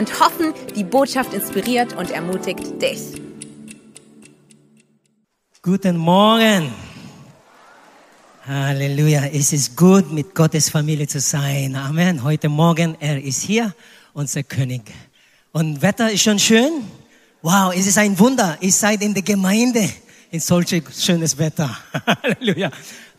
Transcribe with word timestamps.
und 0.00 0.18
hoffen, 0.18 0.54
die 0.74 0.82
Botschaft 0.82 1.34
inspiriert 1.34 1.94
und 1.94 2.10
ermutigt 2.10 2.80
dich. 2.80 3.20
Guten 5.60 5.98
Morgen. 5.98 6.72
Halleluja. 8.46 9.26
Es 9.26 9.52
ist 9.52 9.76
gut, 9.76 10.10
mit 10.10 10.34
Gottes 10.34 10.70
Familie 10.70 11.06
zu 11.06 11.20
sein. 11.20 11.76
Amen. 11.76 12.24
Heute 12.24 12.48
Morgen, 12.48 12.96
er 12.98 13.22
ist 13.22 13.42
hier, 13.42 13.74
unser 14.14 14.42
König. 14.42 14.80
Und 15.52 15.82
Wetter 15.82 16.10
ist 16.10 16.22
schon 16.22 16.38
schön. 16.38 16.72
Wow, 17.42 17.74
es 17.76 17.86
ist 17.86 17.98
ein 17.98 18.18
Wunder. 18.18 18.56
Ihr 18.62 18.72
seid 18.72 19.02
in 19.02 19.12
der 19.12 19.22
Gemeinde 19.22 19.86
in 20.30 20.40
solches 20.40 21.04
schönes 21.04 21.36
Wetter. 21.36 21.76
Halleluja. 22.22 22.70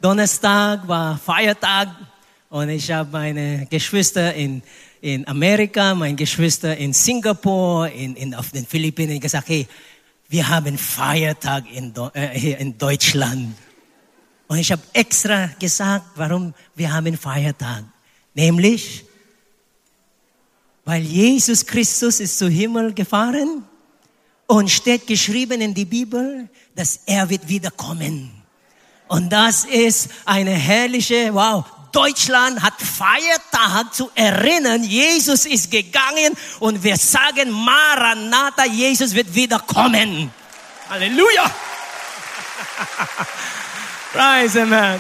Donnerstag 0.02 0.88
war 0.88 1.20
Feiertag 1.20 1.90
und 2.50 2.70
ich 2.70 2.92
habe 2.92 3.12
meine 3.12 3.68
Geschwister 3.70 4.34
in 4.34 4.64
in 5.02 5.28
Amerika, 5.28 5.96
meine 5.96 6.16
Geschwister 6.16 6.78
in 6.78 6.94
Singapur, 6.94 7.90
in, 7.90 8.16
in, 8.16 8.36
auf 8.36 8.52
den 8.52 8.66
Philippinen 8.66 9.20
gesagt, 9.20 9.50
hey, 9.50 9.68
wir 10.30 10.48
haben 10.48 10.78
Feiertag 10.78 11.66
in, 11.74 11.94
äh, 12.14 12.30
hier 12.30 12.58
in 12.60 12.78
Deutschland. 12.78 13.56
Und 14.48 14.58
ich 14.58 14.72
habe 14.72 14.82
extra 14.94 15.48
gesagt, 15.60 16.06
warum 16.16 16.54
wir 16.76 16.94
haben 16.94 17.18
Feiertag. 17.18 17.84
Nämlich, 18.34 19.04
weil 20.86 21.02
Jesus 21.02 21.66
Christus 21.66 22.20
ist 22.20 22.38
zu 22.38 22.48
Himmel 22.48 22.94
gefahren 22.94 23.66
und 24.48 24.70
steht 24.70 25.08
geschrieben 25.08 25.62
in 25.62 25.74
die 25.74 25.86
Bibel, 25.86 26.48
dass 26.76 27.02
er 27.06 27.30
wird 27.30 27.48
wiederkommen. 27.48 28.32
Und 29.08 29.30
das 29.30 29.66
ist 29.66 30.10
eine 30.26 30.52
herrliche, 30.52 31.34
wow, 31.34 31.66
Deutschland 31.92 32.62
hat 32.62 32.74
Feiertag 32.82 33.94
zu 33.94 34.10
erinnern, 34.16 34.84
Jesus 34.84 35.46
ist 35.46 35.70
gegangen 35.70 36.36
und 36.60 36.84
wir 36.84 36.98
sagen 36.98 37.52
Maranatha, 37.52 38.66
Jesus 38.66 39.14
wird 39.14 39.34
wiederkommen. 39.34 40.32
Halleluja! 40.90 41.52
Praise 44.14 44.60
the 44.60 44.66
man. 44.66 45.00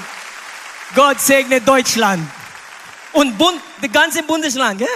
Gott 0.95 1.19
segne 1.19 1.62
Deutschland. 1.62 2.30
Und 3.14 3.38
Bund, 3.38 3.59
das 3.81 3.92
ganze 3.92 4.23
Bundesland 4.23 4.81
ja, 4.81 4.88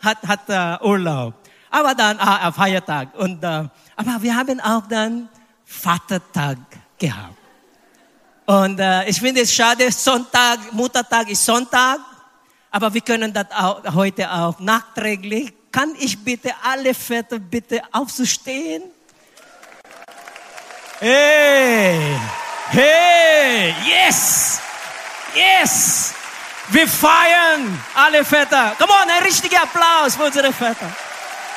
hat, 0.00 0.18
hat 0.26 0.40
uh, 0.48 0.86
Urlaub. 0.86 1.34
Aber 1.70 1.94
dann 1.94 2.18
uh, 2.18 2.52
Feiertag. 2.52 3.14
Und, 3.14 3.42
uh, 3.42 3.68
aber 3.96 4.20
wir 4.20 4.36
haben 4.36 4.60
auch 4.60 4.86
dann 4.88 5.28
Vatertag 5.64 6.58
gehabt. 6.98 7.33
Und 8.46 8.78
äh, 8.78 9.08
ich 9.08 9.20
finde 9.20 9.40
es 9.40 9.54
schade, 9.54 9.90
Sonntag, 9.90 10.72
Muttertag 10.72 11.28
ist 11.30 11.44
Sonntag, 11.44 11.98
aber 12.70 12.92
wir 12.92 13.00
können 13.00 13.32
das 13.32 13.46
auch, 13.50 13.82
heute 13.94 14.30
auch 14.30 14.58
nachträglich. 14.60 15.52
Kann 15.72 15.94
ich 15.98 16.22
bitte 16.22 16.52
alle 16.62 16.94
Väter 16.94 17.38
bitte 17.38 17.82
aufzustehen? 17.90 18.82
Hey, 21.00 22.18
hey, 22.68 23.74
yes, 23.84 24.60
yes. 25.34 26.14
Wir 26.68 26.88
feiern 26.88 27.82
alle 27.94 28.24
Väter. 28.24 28.74
Come 28.78 28.92
on, 28.92 29.10
ein 29.10 29.22
richtiger 29.22 29.62
Applaus 29.62 30.16
für 30.16 30.24
unsere 30.24 30.52
Väter. 30.52 30.90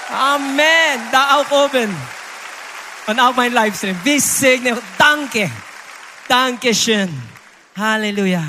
Amen. 0.10 1.02
Da 1.12 1.38
auch 1.38 1.66
oben. 1.66 1.96
Und 3.06 3.20
auch 3.20 3.36
mein 3.36 3.54
Livestream. 3.54 4.00
Wir 4.04 4.20
segnen. 4.20 4.78
Danke. 4.98 5.52
Dankeschön. 6.28 7.10
Halleluja. 7.78 8.44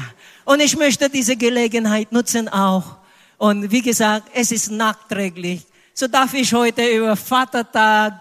Und 0.45 0.61
ich 0.61 0.77
möchte 0.77 1.09
diese 1.09 1.37
Gelegenheit 1.37 2.11
nutzen 2.11 2.49
auch. 2.49 2.97
Und 3.37 3.71
wie 3.71 3.83
gesagt, 3.83 4.31
es 4.35 4.51
ist 4.51 4.73
nachträglich. 4.73 5.65
So 5.95 6.09
darf 6.09 6.35
ich 6.35 6.53
heute 6.53 6.85
über 6.89 7.15
Vatertag 7.15 8.15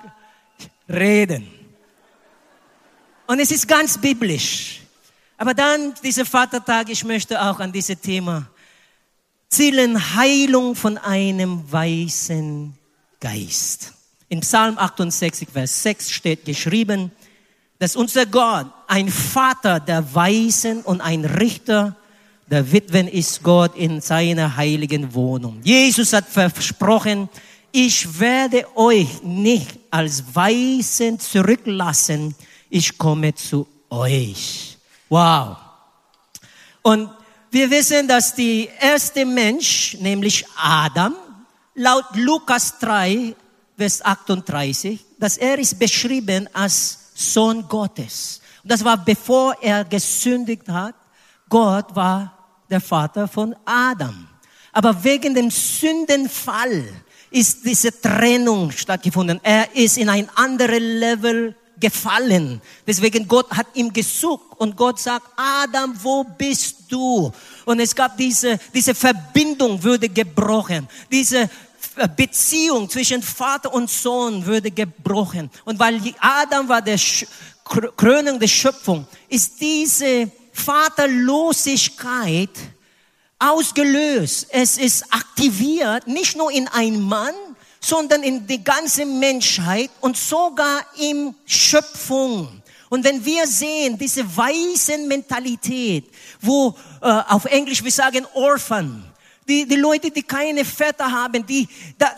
reden. 0.88 1.47
Und 3.25 3.40
es 3.40 3.50
ist 3.50 3.68
ganz 3.68 3.97
biblisch. 3.97 4.81
Aber 5.38 5.56
dann, 5.56 5.95
dieser 6.03 6.25
Vatertag, 6.25 6.89
ich 6.89 7.03
möchte 7.03 7.41
auch 7.41 7.59
an 7.59 7.72
dieses 7.72 8.00
Thema 8.00 8.47
zielen 9.50 10.16
Heilung 10.16 10.75
von 10.75 11.00
einem 11.00 11.72
weißen 11.72 12.78
Geist. 13.19 13.94
In 14.29 14.41
Psalm 14.41 14.78
68, 14.78 15.47
Vers 15.51 15.81
6 15.81 16.12
steht 16.12 16.45
geschrieben, 16.45 17.12
dass 17.79 17.95
unser 17.95 18.25
Gott 18.25 18.67
ein 18.88 19.09
Vater 19.09 19.79
der 19.79 20.13
Weisen 20.15 20.81
und 20.81 21.01
ein 21.01 21.25
Richter 21.25 21.95
der 22.49 22.71
Witwen 22.71 23.07
ist 23.07 23.43
Gott 23.43 23.75
in 23.75 23.99
seiner 23.99 24.55
heiligen 24.55 25.13
Wohnung. 25.13 25.59
Jesus 25.63 26.13
hat 26.13 26.27
versprochen, 26.27 27.29
ich 27.71 28.19
werde 28.19 28.65
euch 28.75 29.21
nicht 29.21 29.77
als 29.91 30.23
Weisen 30.33 31.19
zurücklassen, 31.19 32.33
ich 32.69 32.97
komme 32.97 33.35
zu 33.35 33.67
euch. 33.89 34.77
Wow. 35.09 35.57
Und 36.81 37.09
wir 37.51 37.69
wissen, 37.69 38.07
dass 38.07 38.33
die 38.33 38.69
erste 38.79 39.25
Mensch, 39.25 39.97
nämlich 39.99 40.45
Adam, 40.55 41.15
laut 41.75 42.05
Lukas 42.15 42.79
3, 42.79 43.35
Vers 43.77 44.03
38, 44.03 45.05
dass 45.19 45.38
er 45.38 45.59
ist 45.59 45.77
beschrieben 45.77 46.49
als 46.53 47.06
Sohn 47.17 47.67
Gottes. 47.67 48.41
Und 48.61 48.72
das 48.72 48.83
war 48.83 49.03
bevor 49.03 49.55
er 49.61 49.83
gesündigt 49.83 50.69
hat. 50.69 50.94
Gott 51.50 51.95
war 51.95 52.38
der 52.69 52.79
Vater 52.79 53.28
von 53.28 53.55
Adam. 53.66 54.28
Aber 54.72 55.03
wegen 55.03 55.33
dem 55.33 55.50
Sündenfall 55.50 56.83
ist 57.31 57.66
diese 57.66 58.00
Trennung 58.00 58.72
stattgefunden. 58.72 59.39
Er 59.41 59.75
ist 59.75 59.97
in 59.97 60.09
ein 60.09 60.29
anderes 60.35 60.79
Level 60.79 61.56
gefallen. 61.79 62.61
Deswegen 62.85 63.27
Gott 63.27 63.50
hat 63.51 63.67
ihm 63.73 63.91
gesucht 63.91 64.45
und 64.57 64.75
Gott 64.75 65.00
sagt, 65.00 65.27
Adam, 65.35 65.94
wo 66.01 66.23
bist 66.23 66.91
du? 66.91 67.31
Und 67.66 67.79
es 67.79 67.95
gab 67.95 68.17
diese, 68.17 68.59
diese 68.73 68.95
Verbindung 68.95 69.81
würde 69.81 70.09
gebrochen. 70.09 70.88
Diese 71.11 71.50
Beziehung 72.15 72.89
zwischen 72.89 73.23
Vater 73.23 73.73
und 73.73 73.89
Sohn 73.89 74.45
würde 74.45 74.71
gebrochen. 74.71 75.49
Und 75.65 75.79
weil 75.79 76.01
Adam 76.19 76.69
war 76.69 76.81
der 76.81 76.99
Krönung 77.63 78.39
der 78.39 78.47
Schöpfung, 78.47 79.07
ist 79.29 79.59
diese 79.59 80.31
Vaterlosigkeit 80.53 82.49
ausgelöst. 83.39 84.47
Es 84.49 84.77
ist 84.77 85.13
aktiviert, 85.13 86.07
nicht 86.07 86.35
nur 86.35 86.51
in 86.51 86.67
ein 86.67 87.01
Mann, 87.01 87.33
sondern 87.79 88.23
in 88.23 88.47
die 88.47 88.63
ganze 88.63 89.05
Menschheit 89.05 89.89
und 90.01 90.17
sogar 90.17 90.85
in 90.97 91.35
Schöpfung. 91.45 92.61
Und 92.89 93.03
wenn 93.03 93.23
wir 93.23 93.45
sehen, 93.47 93.97
diese 93.97 94.23
weißen 94.23 95.07
Mentalität, 95.07 96.05
wo 96.41 96.73
äh, 97.01 97.07
auf 97.27 97.45
Englisch 97.45 97.83
wir 97.83 97.91
sagen 97.91 98.25
Orphan, 98.33 99.03
die, 99.47 99.65
die 99.65 99.75
Leute, 99.75 100.11
die 100.11 100.23
keine 100.23 100.65
Väter 100.65 101.09
haben, 101.09 101.45
die, 101.45 101.67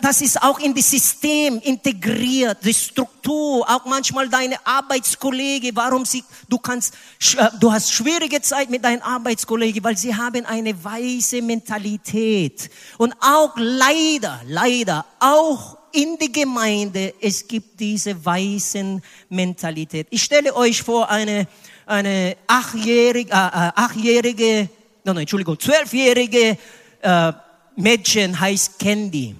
das 0.02 0.20
ist 0.20 0.42
auch 0.42 0.58
in 0.58 0.74
das 0.74 0.90
System 0.90 1.60
integriert, 1.60 2.58
die 2.64 2.74
Struktur, 2.74 3.68
auch 3.68 3.84
manchmal 3.84 4.28
deine 4.28 4.56
Arbeitskollege, 4.66 5.70
warum 5.74 6.04
sie, 6.04 6.24
du 6.48 6.58
kannst, 6.58 6.94
äh, 7.36 7.48
du 7.60 7.72
hast 7.72 7.92
schwierige 7.92 8.40
Zeit 8.42 8.70
mit 8.70 8.84
deinen 8.84 9.02
Arbeitskollegen, 9.02 9.82
weil 9.84 9.96
sie 9.96 10.14
haben 10.14 10.44
eine 10.44 10.82
weise 10.82 11.40
Mentalität. 11.40 12.70
Und 12.98 13.14
auch 13.20 13.52
leider, 13.56 14.40
leider, 14.46 15.04
auch 15.20 15.78
in 15.92 16.16
der 16.18 16.28
Gemeinde, 16.28 17.14
es 17.20 17.46
gibt 17.46 17.78
diese 17.78 18.24
weisen 18.24 19.02
Mentalität. 19.28 20.06
Ich 20.10 20.22
stelle 20.22 20.54
euch 20.54 20.82
vor, 20.82 21.08
eine, 21.08 21.46
eine 21.86 22.36
achtjährige, 22.46 23.30
äh, 23.30 23.34
äh 23.34 23.72
achtjährige, 23.74 24.68
nein, 25.04 25.14
nein, 25.14 25.18
Entschuldigung, 25.18 25.58
zwölfjährige 25.58 26.58
äh, 27.02 27.32
Mädchen 27.76 28.38
heißt 28.38 28.78
Candy. 28.78 29.34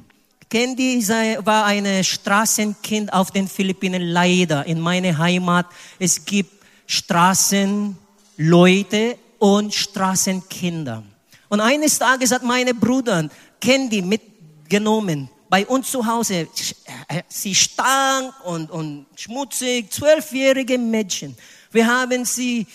Candy 0.48 1.06
war 1.44 1.66
ein 1.66 2.02
Straßenkind 2.02 3.12
auf 3.12 3.30
den 3.30 3.46
Philippinen, 3.46 4.02
leider. 4.02 4.66
In 4.66 4.80
meiner 4.80 5.16
Heimat, 5.16 5.66
es 5.98 6.24
gibt 6.24 6.50
Straßenleute 6.86 9.16
und 9.38 9.72
Straßenkinder. 9.72 11.04
Und 11.48 11.60
eines 11.60 11.98
Tages 11.98 12.32
hat 12.32 12.42
meine 12.42 12.74
Bruder 12.74 13.28
Candy 13.60 14.02
mitgenommen 14.02 15.30
bei 15.48 15.64
uns 15.66 15.90
zu 15.90 16.06
Hause. 16.06 16.48
sie 17.28 17.54
stank 17.54 18.32
und, 18.44 18.70
und 18.70 19.06
schmutzig, 19.16 19.92
zwölfjährige 19.92 20.78
Mädchen. 20.78 21.36
Wir 21.72 21.86
haben 21.86 22.24
sie 22.24 22.66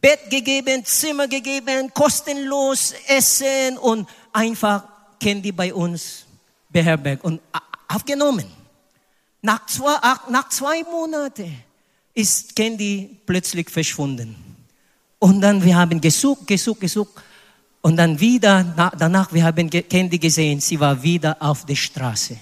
Bett 0.00 0.30
gegeben, 0.30 0.84
Zimmer 0.84 1.26
gegeben, 1.26 1.92
kostenlos 1.92 2.94
Essen 3.06 3.78
und 3.78 4.08
einfach 4.32 4.84
Candy 5.20 5.52
bei 5.52 5.74
uns 5.74 6.24
beherbergt 6.68 7.24
und 7.24 7.40
aufgenommen. 7.88 8.46
Nach 9.42 9.66
zwei, 9.66 9.96
nach 10.30 10.48
zwei 10.48 10.82
Monaten 10.82 11.62
ist 12.14 12.54
Candy 12.54 13.16
plötzlich 13.26 13.70
verschwunden. 13.70 14.36
Und 15.18 15.40
dann 15.40 15.62
wir 15.64 15.76
haben 15.76 16.00
gesucht, 16.00 16.46
gesucht, 16.46 16.80
gesucht. 16.80 17.12
Und 17.80 17.96
dann 17.96 18.18
wieder, 18.18 18.92
danach, 18.98 19.32
wir 19.32 19.44
haben 19.44 19.70
Candy 19.70 20.18
gesehen, 20.18 20.60
sie 20.60 20.78
war 20.78 21.00
wieder 21.02 21.36
auf 21.40 21.64
der 21.64 21.76
Straße. 21.76 22.36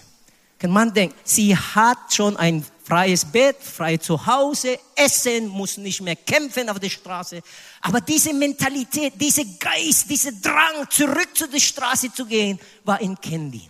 Kann 0.58 0.70
man 0.70 0.92
denken, 0.92 1.14
sie 1.22 1.54
hat 1.54 1.98
schon 2.10 2.36
ein 2.36 2.64
freies 2.86 3.24
Bett, 3.24 3.56
frei 3.60 3.96
zu 3.96 4.26
Hause, 4.26 4.78
essen, 4.94 5.48
muss 5.48 5.76
nicht 5.76 6.00
mehr 6.00 6.14
kämpfen 6.14 6.68
auf 6.68 6.78
der 6.78 6.88
Straße. 6.88 7.42
Aber 7.80 8.00
diese 8.00 8.32
Mentalität, 8.32 9.14
dieser 9.20 9.44
Geist, 9.58 10.08
dieser 10.08 10.32
Drang, 10.32 10.88
zurück 10.88 11.30
zu 11.34 11.48
der 11.48 11.58
Straße 11.58 12.12
zu 12.12 12.24
gehen, 12.26 12.60
war 12.84 13.00
in 13.00 13.20
Candy. 13.20 13.68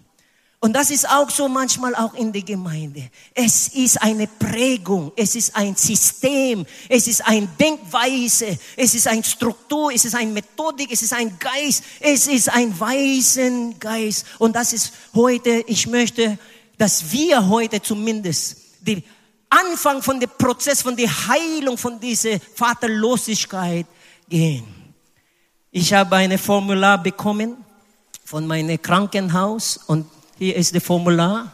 Und 0.61 0.73
das 0.73 0.91
ist 0.91 1.09
auch 1.09 1.31
so 1.31 1.49
manchmal 1.49 1.95
auch 1.95 2.15
in 2.15 2.33
der 2.33 2.43
Gemeinde. 2.43 3.09
Es 3.33 3.69
ist 3.69 4.03
eine 4.03 4.27
Prägung, 4.27 5.13
es 5.17 5.35
ist 5.35 5.55
ein 5.55 5.77
System, 5.77 6.67
es 6.89 7.07
ist 7.07 7.27
eine 7.27 7.47
Denkweise, 7.59 8.59
es 8.77 8.95
ist 8.95 9.07
eine 9.07 9.23
Struktur, 9.23 9.93
es 9.95 10.05
ist 10.05 10.15
eine 10.15 10.33
Methodik, 10.33 10.91
es 10.91 11.03
ist 11.03 11.13
ein 11.13 11.39
Geist, 11.39 11.85
es 12.01 12.27
ist 12.27 12.51
ein 12.51 12.79
weisen 12.79 13.79
Geist. 13.79 14.27
Und 14.39 14.57
das 14.57 14.73
ist 14.73 14.93
heute, 15.15 15.63
ich 15.67 15.87
möchte, 15.87 16.39
dass 16.77 17.13
wir 17.13 17.49
heute 17.49 17.81
zumindest 17.81 18.66
den 18.87 19.03
Anfang 19.49 20.03
von 20.03 20.19
dem 20.19 20.31
Prozess, 20.37 20.83
von 20.83 20.97
der 20.97 21.09
Heilung 21.29 21.79
von 21.79 22.01
dieser 22.01 22.39
Vaterlosigkeit 22.55 23.87
gehen. 24.29 24.65
Ich 25.71 25.93
habe 25.93 26.17
eine 26.17 26.39
Formular 26.39 27.03
bekommen 27.03 27.57
von 28.25 28.47
meinem 28.47 28.81
Krankenhaus 28.81 29.79
und 29.87 30.07
hier 30.39 30.57
ist 30.57 30.75
das 30.75 30.83
Formular. 30.83 31.53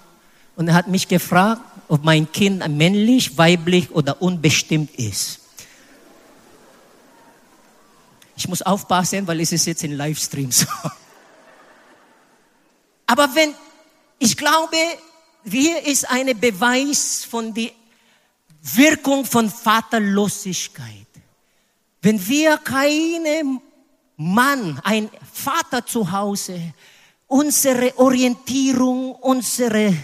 Und 0.56 0.68
er 0.68 0.74
hat 0.74 0.88
mich 0.88 1.08
gefragt, 1.08 1.60
ob 1.88 2.04
mein 2.04 2.30
Kind 2.30 2.66
männlich, 2.68 3.36
weiblich 3.36 3.90
oder 3.90 4.20
unbestimmt 4.20 4.94
ist. 4.96 5.40
Ich 8.36 8.48
muss 8.48 8.62
aufpassen, 8.62 9.26
weil 9.26 9.40
es 9.40 9.52
ist 9.52 9.66
jetzt 9.66 9.84
in 9.84 9.92
Livestream 9.92 10.50
so. 10.50 10.66
Aber 13.06 13.28
wenn, 13.34 13.54
ich 14.18 14.36
glaube, 14.36 14.76
hier 15.44 15.84
ist 15.86 16.08
ein 16.10 16.38
Beweis 16.38 17.24
von 17.24 17.52
der 17.52 17.70
Wirkung 18.62 19.24
von 19.24 19.50
Vaterlosigkeit. 19.50 21.06
Wenn 22.00 22.26
wir 22.26 22.58
keinen 22.58 23.60
Mann, 24.16 24.80
ein 24.84 25.10
Vater 25.32 25.84
zu 25.84 26.10
Hause, 26.10 26.74
unsere 27.26 27.96
Orientierung, 27.98 29.12
unsere 29.16 29.94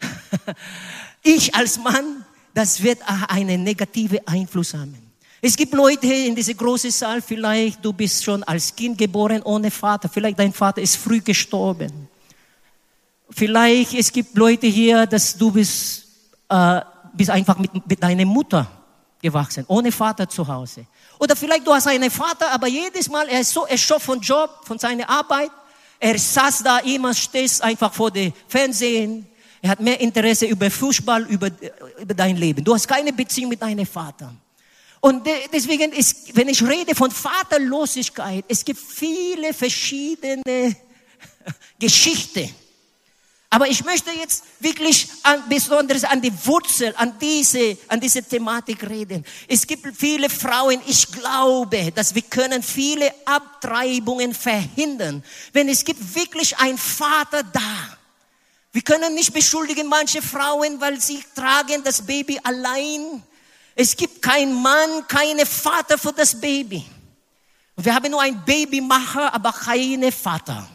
Ich 1.22 1.54
als 1.54 1.78
Mann, 1.78 2.24
das 2.52 2.82
wird 2.82 2.98
einen 3.28 3.62
negativen 3.62 4.26
Einfluss 4.26 4.74
haben. 4.74 4.96
Es 5.40 5.56
gibt 5.56 5.72
Leute 5.72 6.06
in 6.06 6.34
diesem 6.34 6.56
großen 6.56 6.90
Saal, 6.90 7.22
vielleicht 7.22 7.84
du 7.84 7.92
bist 7.92 8.22
schon 8.22 8.42
als 8.44 8.74
Kind 8.74 8.98
geboren 8.98 9.42
ohne 9.42 9.70
Vater, 9.70 10.08
vielleicht 10.08 10.38
dein 10.38 10.52
Vater 10.52 10.80
ist 10.80 10.96
früh 10.96 11.20
gestorben. 11.20 12.01
Vielleicht 13.34 13.94
es 13.94 14.12
gibt 14.12 14.36
Leute 14.36 14.66
hier, 14.66 15.06
dass 15.06 15.36
du 15.36 15.50
bist, 15.50 16.04
äh, 16.48 16.80
bist 17.14 17.30
einfach 17.30 17.58
mit, 17.58 17.86
mit 17.86 18.02
deiner 18.02 18.24
Mutter 18.26 18.66
gewachsen, 19.20 19.64
ohne 19.68 19.90
Vater 19.90 20.28
zu 20.28 20.46
Hause. 20.46 20.86
Oder 21.18 21.34
vielleicht 21.36 21.66
du 21.66 21.72
hast 21.72 21.86
einen 21.86 22.10
Vater, 22.10 22.50
aber 22.50 22.66
jedes 22.66 23.08
Mal 23.08 23.28
er 23.28 23.40
ist 23.40 23.52
so 23.52 23.64
erschöpft 23.64 24.06
von 24.06 24.20
Job, 24.20 24.50
von 24.64 24.78
seiner 24.78 25.08
Arbeit. 25.08 25.50
Er 25.98 26.18
saß 26.18 26.62
da 26.64 26.78
immer, 26.78 27.14
stehst 27.14 27.62
einfach 27.62 27.92
vor 27.92 28.10
dem 28.10 28.32
Fernsehen. 28.48 29.26
Er 29.62 29.70
hat 29.70 29.80
mehr 29.80 30.00
Interesse 30.00 30.46
über 30.46 30.70
Fußball, 30.70 31.22
über, 31.28 31.48
über 32.00 32.14
dein 32.14 32.36
Leben. 32.36 32.64
Du 32.64 32.74
hast 32.74 32.88
keine 32.88 33.12
Beziehung 33.12 33.50
mit 33.50 33.62
deinem 33.62 33.86
Vater. 33.86 34.34
Und 35.00 35.26
deswegen 35.52 35.92
ist, 35.92 36.36
wenn 36.36 36.48
ich 36.48 36.62
rede 36.62 36.94
von 36.94 37.10
Vaterlosigkeit, 37.10 38.44
es 38.48 38.64
gibt 38.64 38.80
viele 38.80 39.54
verschiedene 39.54 40.76
Geschichten 41.78 42.52
aber 43.52 43.68
ich 43.68 43.84
möchte 43.84 44.10
jetzt 44.12 44.44
wirklich 44.60 45.08
an, 45.24 45.46
besonders 45.46 46.04
an 46.04 46.22
die 46.22 46.32
Wurzel, 46.46 46.94
an 46.96 47.18
diese, 47.20 47.76
an 47.86 48.00
diese 48.00 48.22
Thematik 48.22 48.88
reden. 48.88 49.26
Es 49.46 49.66
gibt 49.66 49.94
viele 49.94 50.30
Frauen, 50.30 50.80
ich 50.86 51.12
glaube, 51.12 51.92
dass 51.92 52.14
wir 52.14 52.22
können 52.22 52.62
viele 52.62 53.12
Abtreibungen 53.26 54.32
verhindern, 54.32 55.22
wenn 55.52 55.68
es 55.68 55.84
gibt 55.84 56.14
wirklich 56.14 56.56
ein 56.56 56.78
Vater 56.78 57.42
da. 57.42 57.98
Wir 58.72 58.80
können 58.80 59.14
nicht 59.14 59.34
beschuldigen 59.34 59.86
manche 59.86 60.22
Frauen, 60.22 60.80
weil 60.80 60.98
sie 60.98 61.22
tragen 61.34 61.84
das 61.84 62.00
Baby 62.00 62.40
allein. 62.42 63.22
Es 63.74 63.94
gibt 63.94 64.22
keinen 64.22 64.62
Mann, 64.62 65.06
keinen 65.08 65.44
Vater 65.44 65.98
für 65.98 66.14
das 66.14 66.40
Baby. 66.40 66.86
Wir 67.76 67.94
haben 67.94 68.10
nur 68.10 68.22
einen 68.22 68.42
Babymacher, 68.46 69.34
aber 69.34 69.52
keinen 69.52 70.10
Vater. 70.10 70.66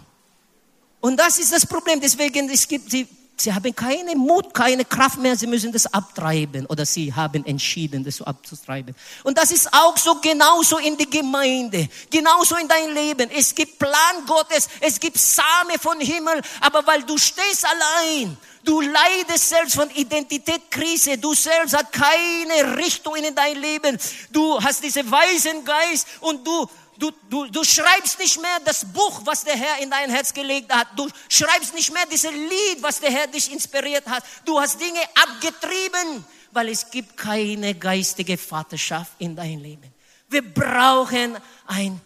Und 1.08 1.16
das 1.16 1.40
ist 1.40 1.54
das 1.54 1.66
Problem. 1.66 2.02
Deswegen, 2.02 2.50
es 2.50 2.68
gibt, 2.68 2.92
sie, 2.92 3.08
sie 3.38 3.54
haben 3.54 3.74
keinen 3.74 4.18
Mut, 4.18 4.54
keine 4.54 4.84
Kraft 4.84 5.18
mehr. 5.20 5.38
Sie 5.38 5.48
müssen 5.48 5.72
das 5.72 5.86
abtreiben 5.94 6.66
oder 6.66 6.86
sie 6.86 7.14
haben 7.14 7.46
entschieden, 7.46 8.04
das 8.04 8.18
so 8.18 8.26
abzutreiben. 8.26 8.94
Und 9.24 9.38
das 9.38 9.52
ist 9.52 9.74
auch 9.74 9.96
so 9.96 10.16
genauso 10.16 10.80
in 10.80 10.98
der 10.98 11.06
Gemeinde, 11.06 11.88
genauso 12.10 12.58
in 12.58 12.68
dein 12.68 12.94
Leben. 12.94 13.30
Es 13.34 13.56
gibt 13.56 13.80
Plan 13.80 14.26
Gottes, 14.26 14.68
es 14.82 15.00
gibt 15.00 15.18
Same 15.18 15.80
von 15.80 15.98
Himmel, 16.02 16.42
aber 16.60 16.86
weil 16.86 17.04
du 17.04 17.18
stehst 17.18 17.66
allein, 17.66 18.36
Du 18.68 18.82
leidest 18.82 19.48
selbst 19.48 19.76
von 19.76 19.90
Identitätskrise. 19.92 21.18
Du 21.18 21.34
selbst 21.34 21.74
hast 21.74 21.94
keine 21.94 22.76
Richtung 22.76 23.16
in 23.16 23.34
dein 23.34 23.62
Leben. 23.62 23.98
Du 24.30 24.62
hast 24.62 24.84
diesen 24.84 25.10
weisen 25.10 25.64
Geist 25.64 26.06
und 26.20 26.46
du 26.46 26.68
Du, 27.00 27.12
du, 27.30 27.46
du 27.48 27.64
schreibst 27.64 28.18
nicht 28.20 28.42
mehr 28.42 28.60
das 28.66 28.86
Buch, 28.86 29.22
was 29.24 29.44
der 29.44 29.56
Herr 29.56 29.82
in 29.82 29.90
dein 29.90 30.10
Herz 30.10 30.34
gelegt 30.34 30.74
hat. 30.74 30.88
Du 30.96 31.08
schreibst 31.30 31.74
nicht 31.74 31.94
mehr 31.94 32.06
dieses 32.12 32.32
Lied, 32.32 32.82
was 32.82 33.00
der 33.00 33.12
Herr 33.12 33.28
dich 33.28 33.52
inspiriert 33.52 34.08
hat. 34.08 34.24
Du 34.46 34.60
hast 34.60 34.80
Dinge 34.80 35.00
abgetrieben, 35.16 36.26
weil 36.52 36.70
es 36.70 36.90
gibt 36.90 37.16
keine 37.16 37.76
geistige 37.76 38.38
Vaterschaft 38.38 39.14
in 39.20 39.36
dein 39.36 39.60
Leben. 39.60 39.94
Wir 40.30 40.42
brauchen 40.42 41.38
eine 41.68 42.00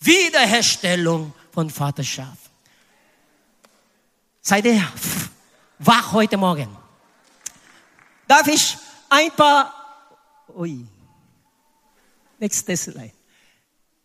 Wiederherstellung 0.00 1.32
von 1.52 1.70
Vaterschaft. 1.70 2.50
Seid 4.40 4.64
ihr 4.64 4.82
wach 5.78 6.12
heute 6.12 6.36
Morgen? 6.36 6.74
Darf 8.26 8.46
ich 8.46 8.76
ein 9.08 9.30
paar, 9.32 9.72
ui, 10.54 10.86
nächstes 12.38 12.84
Slide. 12.84 13.17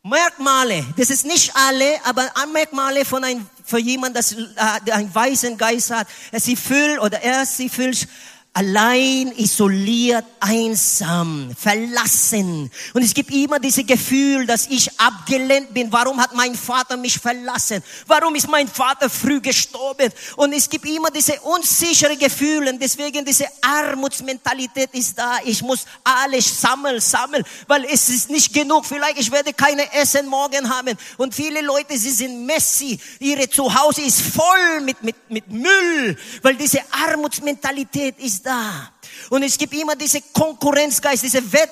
Merkmale, 0.05 0.85
das 0.97 1.09
ist 1.09 1.25
nicht 1.25 1.55
alle, 1.55 1.85
aber 2.03 2.29
Merkmale 2.51 3.05
von 3.05 3.23
ein, 3.23 3.47
für 3.63 3.79
jemand, 3.79 4.17
das 4.17 4.33
äh, 4.33 4.91
einen 4.91 5.15
weißen 5.15 5.57
Geist 5.57 5.91
hat, 5.91 6.07
sie 6.33 6.57
fühlt 6.57 6.99
oder 6.99 7.21
er 7.21 7.45
sie 7.45 7.69
fühlt 7.69 8.09
allein, 8.53 9.33
isoliert, 9.35 10.25
einsam, 10.39 11.51
verlassen. 11.57 12.69
Und 12.93 13.01
es 13.01 13.13
gibt 13.13 13.31
immer 13.31 13.59
dieses 13.59 13.85
Gefühl, 13.85 14.45
dass 14.45 14.67
ich 14.67 14.89
abgelehnt 14.99 15.73
bin. 15.73 15.91
Warum 15.91 16.21
hat 16.21 16.35
mein 16.35 16.53
Vater 16.53 16.95
mich 16.95 17.17
verlassen? 17.17 17.83
Warum 18.05 18.35
ist 18.35 18.47
mein 18.47 18.67
Vater 18.67 19.09
früh 19.09 19.41
gestorben? 19.41 20.11
Und 20.35 20.53
es 20.53 20.69
gibt 20.69 20.85
immer 20.85 21.09
diese 21.09 21.39
unsichere 21.41 22.15
Gefühle. 22.15 22.77
Deswegen 22.77 23.25
diese 23.25 23.47
Armutsmentalität 23.61 24.93
ist 24.93 25.17
da. 25.17 25.37
Ich 25.43 25.63
muss 25.63 25.85
alles 26.03 26.61
sammeln, 26.61 26.99
sammeln, 26.99 27.43
weil 27.67 27.85
es 27.85 28.07
ist 28.09 28.29
nicht 28.29 28.53
genug. 28.53 28.85
Vielleicht 28.85 29.17
ich 29.17 29.31
werde 29.31 29.53
keine 29.53 29.91
Essen 29.93 30.27
morgen 30.27 30.69
haben. 30.69 30.95
Und 31.17 31.33
viele 31.33 31.61
Leute, 31.61 31.97
sie 31.97 32.11
sind 32.11 32.45
messy. 32.45 32.99
Ihre 33.19 33.49
Zuhause 33.49 34.01
ist 34.01 34.21
voll 34.21 34.81
mit, 34.81 35.01
mit, 35.01 35.15
mit 35.29 35.49
Müll, 35.51 36.17
weil 36.43 36.55
diese 36.55 36.81
Armutsmentalität 36.91 38.19
ist 38.19 38.42
da. 38.43 38.91
Und 39.29 39.43
es 39.43 39.57
gibt 39.57 39.73
immer 39.73 39.95
diese 39.95 40.21
Konkurrenzgeist, 40.33 41.23
diese 41.23 41.51
Wett, 41.51 41.69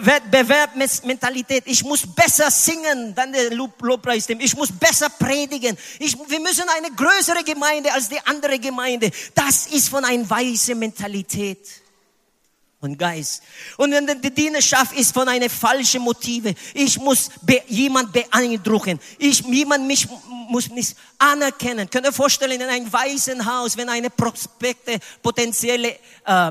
Wettbewerbsmentalität. 0.00 1.64
Ich 1.66 1.84
muss 1.84 2.06
besser 2.06 2.50
singen, 2.50 3.14
dann 3.14 3.32
der 3.32 3.50
Lobpreis. 3.50 4.28
Ich 4.28 4.56
muss 4.56 4.72
besser 4.72 5.10
predigen. 5.10 5.76
Ich, 5.98 6.16
wir 6.28 6.40
müssen 6.40 6.64
eine 6.68 6.90
größere 6.90 7.44
Gemeinde 7.44 7.92
als 7.92 8.08
die 8.08 8.20
andere 8.24 8.58
Gemeinde. 8.58 9.10
Das 9.34 9.66
ist 9.66 9.88
von 9.90 10.04
einer 10.04 10.28
weißen 10.28 10.78
Mentalität. 10.78 11.83
Und 12.84 12.98
Geist. 12.98 13.42
Und 13.76 13.92
wenn 13.92 14.20
die 14.20 14.32
Dienerschaft 14.32 14.96
ist 14.96 15.12
von 15.12 15.28
einer 15.28 15.50
falschen 15.50 16.02
Motive, 16.02 16.54
ich 16.74 16.98
muss 16.98 17.30
be 17.42 17.62
jemand 17.66 18.12
beeindrucken, 18.12 19.00
ich, 19.18 19.40
jemand 19.40 19.86
mich, 19.86 20.06
muss 20.48 20.68
mich 20.68 20.94
anerkennen. 21.18 21.88
Könnt 21.90 22.06
ihr 22.06 22.12
vorstellen, 22.12 22.60
in 22.60 22.68
ein 22.68 22.92
Waisenhaus, 22.92 23.76
wenn 23.76 23.88
eine 23.88 24.10
Prospekte, 24.10 24.98
potenzielle 25.22 25.96
äh, 26.24 26.50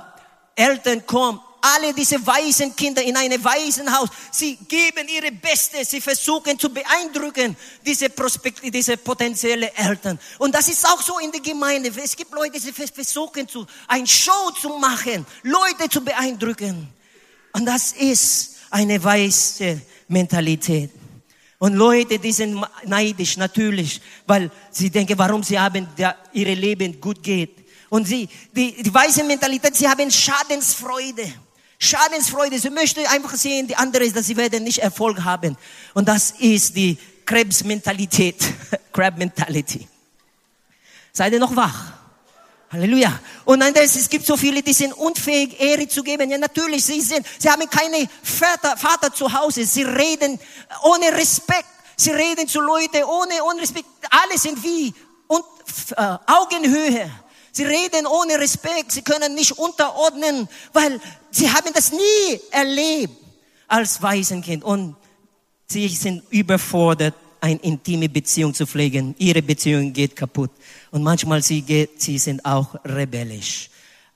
Eltern 0.55 1.05
kommen, 1.05 1.39
alle 1.63 1.93
diese 1.93 2.25
weisen 2.25 2.75
Kinder 2.75 3.01
in 3.01 3.15
einem 3.15 3.41
Waisenhaus, 3.43 4.09
sie 4.31 4.57
geben 4.67 5.07
ihre 5.07 5.31
Beste, 5.31 5.85
sie 5.85 6.01
versuchen 6.01 6.59
zu 6.59 6.69
beeindrucken, 6.69 7.55
diese 7.85 8.09
Prospekte, 8.09 8.69
diese 8.69 8.97
potenzielle 8.97 9.73
Eltern. 9.73 10.19
Und 10.39 10.53
das 10.53 10.67
ist 10.67 10.85
auch 10.85 11.01
so 11.01 11.19
in 11.19 11.31
der 11.31 11.39
Gemeinde. 11.39 11.89
Es 12.03 12.15
gibt 12.15 12.33
Leute, 12.33 12.59
die 12.59 12.71
versuchen 12.71 13.47
zu, 13.47 13.65
ein 13.87 14.05
Show 14.05 14.51
zu 14.59 14.77
machen, 14.77 15.25
Leute 15.43 15.87
zu 15.89 16.01
beeindrucken. 16.03 16.89
Und 17.53 17.65
das 17.65 17.93
ist 17.93 18.55
eine 18.69 19.01
weise 19.01 19.81
Mentalität. 20.09 20.91
Und 21.59 21.75
Leute, 21.75 22.19
die 22.19 22.33
sind 22.33 22.61
neidisch 22.83 23.37
natürlich, 23.37 24.01
weil 24.27 24.51
sie 24.69 24.89
denken, 24.89 25.17
warum 25.17 25.43
sie 25.43 25.57
haben, 25.57 25.87
der, 25.97 26.17
ihre 26.33 26.55
Leben 26.55 26.99
gut 26.99 27.23
geht. 27.23 27.55
Und 27.89 28.05
sie, 28.05 28.27
die, 28.51 28.83
die 28.83 28.93
weise 28.93 29.23
Mentalität, 29.23 29.73
sie 29.75 29.87
haben 29.87 30.11
Schadensfreude. 30.11 31.31
Schadensfreude. 31.83 32.57
Sie 32.59 32.69
möchten 32.69 33.05
einfach 33.07 33.35
sehen, 33.35 33.67
die 33.67 33.75
andere 33.75 34.05
ist, 34.05 34.15
dass 34.15 34.27
sie 34.27 34.37
werden 34.37 34.63
nicht 34.63 34.79
Erfolg 34.79 35.23
haben. 35.23 35.57
Und 35.93 36.07
das 36.07 36.31
ist 36.39 36.75
die 36.75 36.97
Krebsmentalität. 37.25 38.43
Crab 38.93 39.17
Mentality. 39.17 39.87
Seid 41.11 41.33
ihr 41.33 41.39
noch 41.39 41.55
wach? 41.55 41.93
Halleluja. 42.71 43.19
Und 43.45 43.59
dann, 43.59 43.73
es 43.75 44.09
gibt 44.09 44.25
so 44.25 44.35
viele, 44.35 44.63
die 44.63 44.73
sind 44.73 44.93
unfähig, 44.93 45.59
Ehre 45.59 45.87
zu 45.87 46.01
geben. 46.01 46.29
Ja, 46.29 46.37
natürlich, 46.39 46.83
sie 46.83 47.01
sind, 47.01 47.25
sie 47.37 47.49
haben 47.49 47.69
keine 47.69 48.09
Vater, 48.23 48.75
Vater 48.77 49.13
zu 49.13 49.31
Hause. 49.31 49.63
Sie 49.65 49.83
reden 49.83 50.39
ohne 50.83 51.13
Respekt. 51.13 51.67
Sie 51.95 52.09
reden 52.09 52.47
zu 52.47 52.61
Leuten 52.61 53.03
ohne, 53.03 53.43
ohne 53.43 53.61
Respekt. 53.61 53.85
Alle 54.09 54.39
sind 54.39 54.63
wie 54.63 54.93
und, 55.27 55.43
äh, 55.95 56.17
Augenhöhe. 56.25 57.11
Sie 57.55 57.63
reden 57.63 58.07
ohne 58.07 58.39
Respekt. 58.39 58.91
Sie 58.91 59.03
können 59.03 59.35
nicht 59.35 59.51
unterordnen, 59.51 60.49
weil 60.73 60.99
sie 61.29 61.49
haben 61.49 61.71
das 61.73 61.91
nie 61.91 62.41
erlebt 62.49 63.13
als 63.67 64.01
Waisenkind. 64.01 64.63
Und 64.63 64.95
sie 65.67 65.87
sind 65.87 66.23
überfordert, 66.31 67.13
eine 67.41 67.59
intime 67.59 68.09
Beziehung 68.09 68.55
zu 68.55 68.65
pflegen. 68.65 69.13
Ihre 69.19 69.43
Beziehung 69.43 69.93
geht 69.93 70.15
kaputt. 70.15 70.49
Und 70.89 71.03
manchmal 71.03 71.43
sie, 71.43 71.61
geht, 71.61 72.01
sie 72.01 72.17
sind 72.17 72.43
auch 72.43 72.73
rebellisch. 72.85 73.69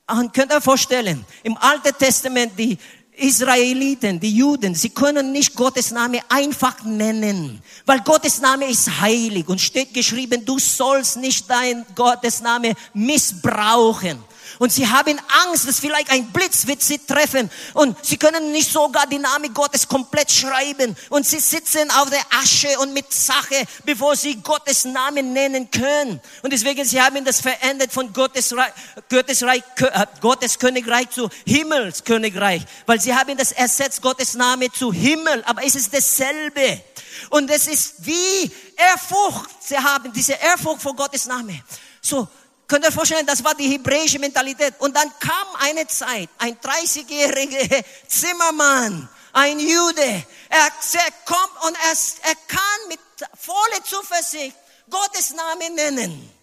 Und 0.10 0.34
könnt 0.34 0.52
ihr 0.52 0.62
vorstellen, 0.62 1.24
im 1.44 1.58
Alten 1.58 1.96
Testament, 1.96 2.54
die 2.58 2.78
Israeliten, 3.18 4.20
die 4.20 4.36
Juden, 4.38 4.76
sie 4.76 4.90
können 4.90 5.32
nicht 5.32 5.56
Gottes 5.56 5.92
Name 5.92 6.20
einfach 6.30 6.84
nennen, 6.84 7.62
weil 7.86 8.02
Gottes 8.02 8.40
Name 8.40 8.66
ist 8.66 9.02
heilig 9.02 9.48
und 9.48 9.60
steht 9.60 9.94
geschrieben, 9.94 10.46
du 10.46 10.60
sollst 10.60 11.18
nicht 11.18 11.50
dein 11.50 11.86
Gottes 11.96 12.42
Name 12.42 12.74
missbrauchen. 12.94 14.24
Und 14.60 14.72
sie 14.72 14.88
haben 14.88 15.20
Angst, 15.46 15.68
dass 15.68 15.80
vielleicht 15.80 16.10
ein 16.10 16.32
Blitz 16.32 16.66
wird 16.68 16.82
sie 16.82 17.00
treffen. 17.00 17.50
Und 17.74 18.04
sie 18.04 18.18
können 18.18 18.52
nicht 18.52 18.72
sogar 18.72 19.08
die 19.08 19.20
Name 19.20 19.50
Gottes 19.50 19.88
komplett 19.88 20.32
schreiben. 20.32 20.96
Und 21.10 21.26
sie 21.26 21.40
sitzen 21.40 21.92
auf 21.92 22.10
der 22.10 22.26
Asche 22.40 22.80
und 22.80 22.94
mit 22.94 23.12
Sache, 23.14 23.66
bevor 23.86 24.16
sie 24.16 24.36
Gottes 24.42 24.86
Namen 24.86 25.34
nennen 25.34 25.70
können. 25.70 26.20
Und 26.42 26.54
deswegen, 26.54 26.86
sie 26.86 27.02
haben 27.02 27.24
das 27.24 27.42
verändert 27.42 27.92
von 27.92 28.12
Gottes, 28.14 28.56
Reich, 28.56 28.74
Gottes, 29.10 29.44
Reich, 29.44 29.64
äh, 29.78 30.06
Gottes 30.22 30.58
Königreich 30.58 31.10
zu 31.12 31.30
Himmelskönigreich. 31.46 32.64
Weil 32.86 33.00
sie 33.00 33.14
haben 33.14 33.38
das 33.38 33.52
ersetzt, 33.52 34.02
Gottes 34.02 34.34
Name 34.34 34.72
zu 34.72 34.92
Himmel. 34.92 35.44
Aber 35.46 35.64
es 35.64 35.76
ist 35.76 35.94
dasselbe. 35.94 36.82
Und 37.30 37.50
es 37.50 37.68
ist 37.68 38.06
wie 38.06 38.52
Ehrfurcht. 38.76 39.50
Sie 39.60 39.78
haben 39.78 40.12
diese 40.14 40.34
Ehrfurcht 40.34 40.82
vor 40.82 40.96
Gottes 40.96 41.26
Name. 41.26 41.62
So, 42.02 42.28
Könnt 42.68 42.84
ihr 42.84 42.92
vorstellen, 42.92 43.26
das 43.26 43.44
war 43.44 43.56
die 43.56 43.70
hebräische 43.70 44.20
Mentalität. 44.20 44.76
Und 44.80 44.96
dann 44.96 45.12
kam 45.20 45.48
eine 45.60 45.88
Zeit, 45.88 46.30
ein 46.38 46.60
30-jähriger 46.60 47.84
Zimmermann, 48.08 49.08
ein 49.32 49.60
Jude, 49.60 50.26
er, 50.50 50.60
er 50.60 51.12
kommt 51.26 51.64
und 51.64 51.76
er, 51.76 52.30
er 52.30 52.36
kann 52.48 52.88
mit 52.90 53.00
voller 53.40 53.84
Zuversicht 53.84 54.56
Gottes 54.90 55.32
Namen 55.32 55.76
nennen. 55.76 56.34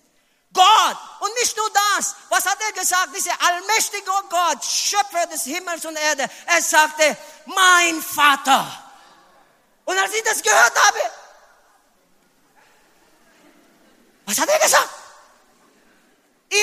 Gott. 0.53 0.97
Und 1.21 1.35
nicht 1.41 1.57
nur 1.57 1.69
das. 1.71 2.15
Was 2.31 2.47
hat 2.47 2.59
er 2.61 2.73
gesagt? 2.81 3.09
Dieser 3.15 3.33
allmächtige 3.43 4.11
Gott, 4.31 4.65
Schöpfer 4.65 5.27
des 5.27 5.43
Himmels 5.43 5.85
und 5.85 5.97
Erde. 5.97 6.31
Er 6.47 6.63
sagte, 6.63 7.17
mein 7.45 8.01
Vater. 8.01 8.67
Und 9.85 9.99
als 9.99 10.15
ich 10.15 10.23
das 10.23 10.43
gehört 10.43 10.87
habe, 10.87 10.99
was 14.27 14.39
hat 14.39 14.49
er 14.49 14.59
gesagt? 14.61 15.04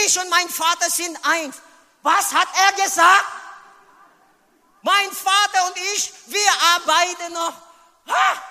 Ich 0.05 0.19
und 0.19 0.29
mein 0.29 0.49
Vater 0.49 0.89
sind 0.89 1.17
eins. 1.25 1.57
Was 2.01 2.33
hat 2.33 2.47
er 2.65 2.83
gesagt? 2.83 3.25
Mein 4.81 5.11
Vater 5.11 5.67
und 5.67 5.77
ich, 5.93 6.13
wir 6.27 6.51
arbeiten 6.75 7.33
noch. 7.33 7.53
Ha! 8.07 8.43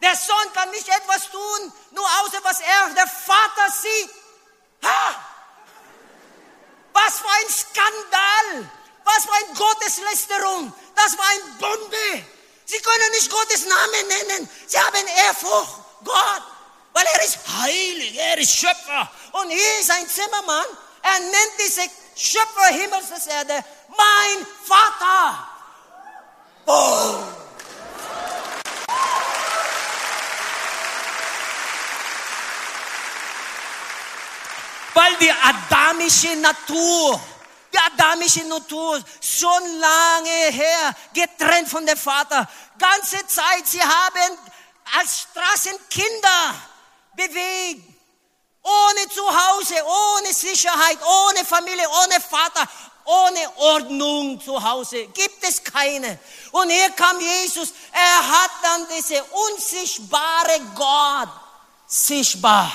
Der 0.00 0.16
Sohn 0.16 0.52
kann 0.54 0.70
nicht 0.70 0.88
etwas 0.88 1.30
tun, 1.30 1.72
nur 1.90 2.06
außer 2.22 2.38
was 2.42 2.60
er, 2.60 2.90
der 2.94 3.06
Vater 3.06 3.72
sieht. 3.72 4.10
Ha! 4.84 5.14
Was 6.92 7.18
für 7.18 7.28
ein 7.28 7.50
Skandal! 7.50 8.70
Was 9.04 9.24
für 9.24 9.32
eine 9.32 9.54
Gotteslästerung! 9.54 10.72
Das 10.94 11.18
war 11.18 11.26
ein 11.26 11.58
Bombe! 11.58 12.26
Sie 12.64 12.80
können 12.80 13.10
nicht 13.12 13.30
Gottes 13.30 13.64
Namen 13.64 14.08
nennen. 14.08 14.50
Sie 14.66 14.78
haben 14.78 15.06
Ehrfurcht. 15.26 15.80
Gott 16.04 16.42
weil 16.98 17.06
er 17.14 17.24
ist 17.24 17.38
heilig, 17.62 18.18
er 18.18 18.38
ist 18.38 18.56
Schöpfer. 18.56 19.08
Und 19.32 19.50
hier 19.50 19.80
ist 19.80 19.90
ein 19.90 20.08
Zimmermann, 20.08 20.64
er 21.02 21.20
nennt 21.20 21.52
diese 21.64 21.82
Schöpfer 22.16 22.66
Himmels 22.72 23.10
und 23.10 23.32
Erde 23.32 23.64
mein 23.88 24.46
Vater. 24.66 25.48
Oh. 26.66 27.22
Weil 34.94 35.14
die 35.20 35.30
adamische 35.30 36.34
Natur, 36.36 37.20
die 37.72 37.78
adamische 37.78 38.44
Natur, 38.44 39.00
schon 39.20 39.78
lange 39.78 40.50
her, 40.50 40.96
getrennt 41.14 41.68
von 41.68 41.86
dem 41.86 41.96
Vater, 41.96 42.48
ganze 42.76 43.24
Zeit, 43.28 43.66
sie 43.66 43.80
haben 43.80 44.36
als 44.98 45.20
Straßenkinder 45.20 46.67
bewegt. 47.18 47.82
Ohne 48.62 49.08
Zuhause, 49.14 49.74
ohne 49.84 50.32
Sicherheit, 50.32 50.98
ohne 51.02 51.44
Familie, 51.44 51.86
ohne 51.88 52.20
Vater, 52.20 52.68
ohne 53.04 53.56
Ordnung 53.56 54.40
zu 54.40 54.62
Hause. 54.62 55.06
Gibt 55.08 55.42
es 55.42 55.62
keine. 55.62 56.18
Und 56.52 56.70
hier 56.70 56.90
kam 56.90 57.18
Jesus. 57.20 57.72
Er 57.92 58.28
hat 58.28 58.50
dann 58.62 58.86
diese 58.96 59.22
unsichtbare 59.24 60.60
Gott 60.74 61.28
sichtbar 61.86 62.70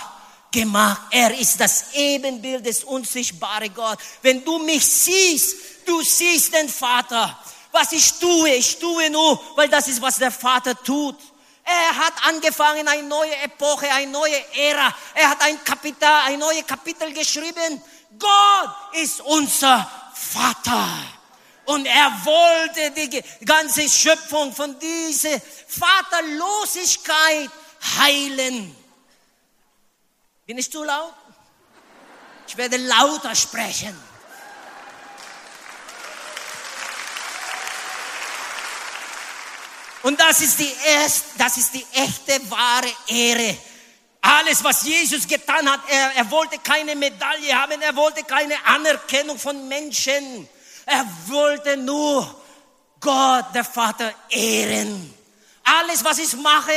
gemacht. 0.52 1.02
Er 1.12 1.38
ist 1.38 1.60
das 1.60 1.94
Ebenbild 1.94 2.66
des 2.66 2.84
unsichtbaren 2.84 3.74
Gott. 3.74 4.00
Wenn 4.22 4.44
du 4.44 4.58
mich 4.60 4.86
siehst, 4.86 5.56
du 5.86 6.02
siehst 6.02 6.54
den 6.54 6.70
Vater. 6.70 7.38
Was 7.72 7.92
ich 7.92 8.14
tue, 8.14 8.50
ich 8.50 8.78
tue 8.80 9.10
nur, 9.10 9.40
weil 9.56 9.68
das 9.68 9.88
ist, 9.88 10.02
was 10.02 10.18
der 10.18 10.32
Vater 10.32 10.76
tut. 10.84 11.18
Er 11.64 11.96
hat 11.98 12.14
angefangen, 12.28 12.88
eine 12.88 13.04
neue 13.04 13.36
Epoche, 13.38 13.90
eine 13.92 14.12
neue 14.12 14.36
Ära. 14.54 14.94
Er 15.14 15.30
hat 15.30 15.42
ein 15.42 15.64
Kapitel, 15.64 16.04
ein 16.04 16.40
neues 16.40 16.68
Kapitel 16.68 17.14
geschrieben. 17.14 17.82
Gott 18.20 18.76
ist 18.94 19.22
unser 19.22 19.90
Vater. 20.14 20.90
Und 21.66 21.86
er 21.86 22.12
wollte 22.26 22.92
die 22.92 23.24
ganze 23.46 23.88
Schöpfung 23.88 24.54
von 24.54 24.78
dieser 24.78 25.40
Vaterlosigkeit 25.68 27.50
heilen. 27.98 28.76
Bin 30.46 30.58
ich 30.58 30.70
zu 30.70 30.84
laut? 30.84 31.14
Ich 32.48 32.58
werde 32.58 32.76
lauter 32.78 33.34
sprechen. 33.34 33.98
Und 40.04 40.20
das 40.20 40.42
ist 40.42 40.60
die 40.60 40.72
erste, 40.86 41.30
das 41.38 41.58
ist 41.58 41.74
die 41.74 41.86
echte 41.94 42.40
wahre 42.52 42.92
Ehre. 43.08 43.58
Alles, 44.22 44.64
was 44.64 44.84
Jesus 44.84 45.28
getan 45.28 45.70
hat, 45.70 45.82
er, 45.90 46.16
er 46.16 46.32
wollte 46.32 46.58
keine 46.60 46.96
Medaille 46.96 47.54
haben, 47.54 47.82
er 47.82 47.96
wollte 47.96 48.24
keine 48.24 48.56
Anerkennung 48.66 49.40
von 49.40 49.68
Menschen. 49.68 50.48
Er 50.86 51.06
wollte 51.28 51.78
nur 51.78 52.44
Gott, 53.00 53.46
der 53.54 53.64
Vater, 53.64 54.14
ehren. 54.30 55.14
Alles, 55.64 56.04
was 56.04 56.20
ich 56.20 56.34
mache, 56.36 56.72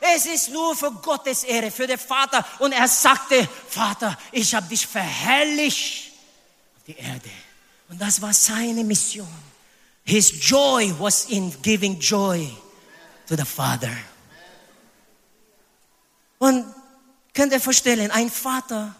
es 0.00 0.26
ist 0.26 0.48
nur 0.48 0.74
für 0.74 0.90
Gottes 0.90 1.44
Ehre, 1.44 1.70
für 1.70 1.86
den 1.86 1.98
Vater. 1.98 2.44
Und 2.58 2.72
er 2.72 2.88
sagte, 2.88 3.46
Vater, 3.68 4.16
ich 4.32 4.54
habe 4.54 4.68
dich 4.68 4.86
verherrlicht 4.86 6.12
auf 6.76 6.84
die 6.86 6.96
Erde. 6.96 7.30
Und 7.90 8.00
das 8.00 8.22
war 8.22 8.32
seine 8.32 8.84
Mission. 8.84 9.28
His 10.04 10.32
joy 10.48 10.94
was 10.98 11.26
in 11.26 11.54
giving 11.62 11.98
joy 12.00 12.50
to 13.30 13.36
the 13.36 13.44
Father. 13.44 13.96
Und 16.38 16.66
könnt 17.32 17.52
ihr 17.52 17.60
vorstellen, 17.60 18.10
ein 18.10 18.28
Vater 18.28 18.94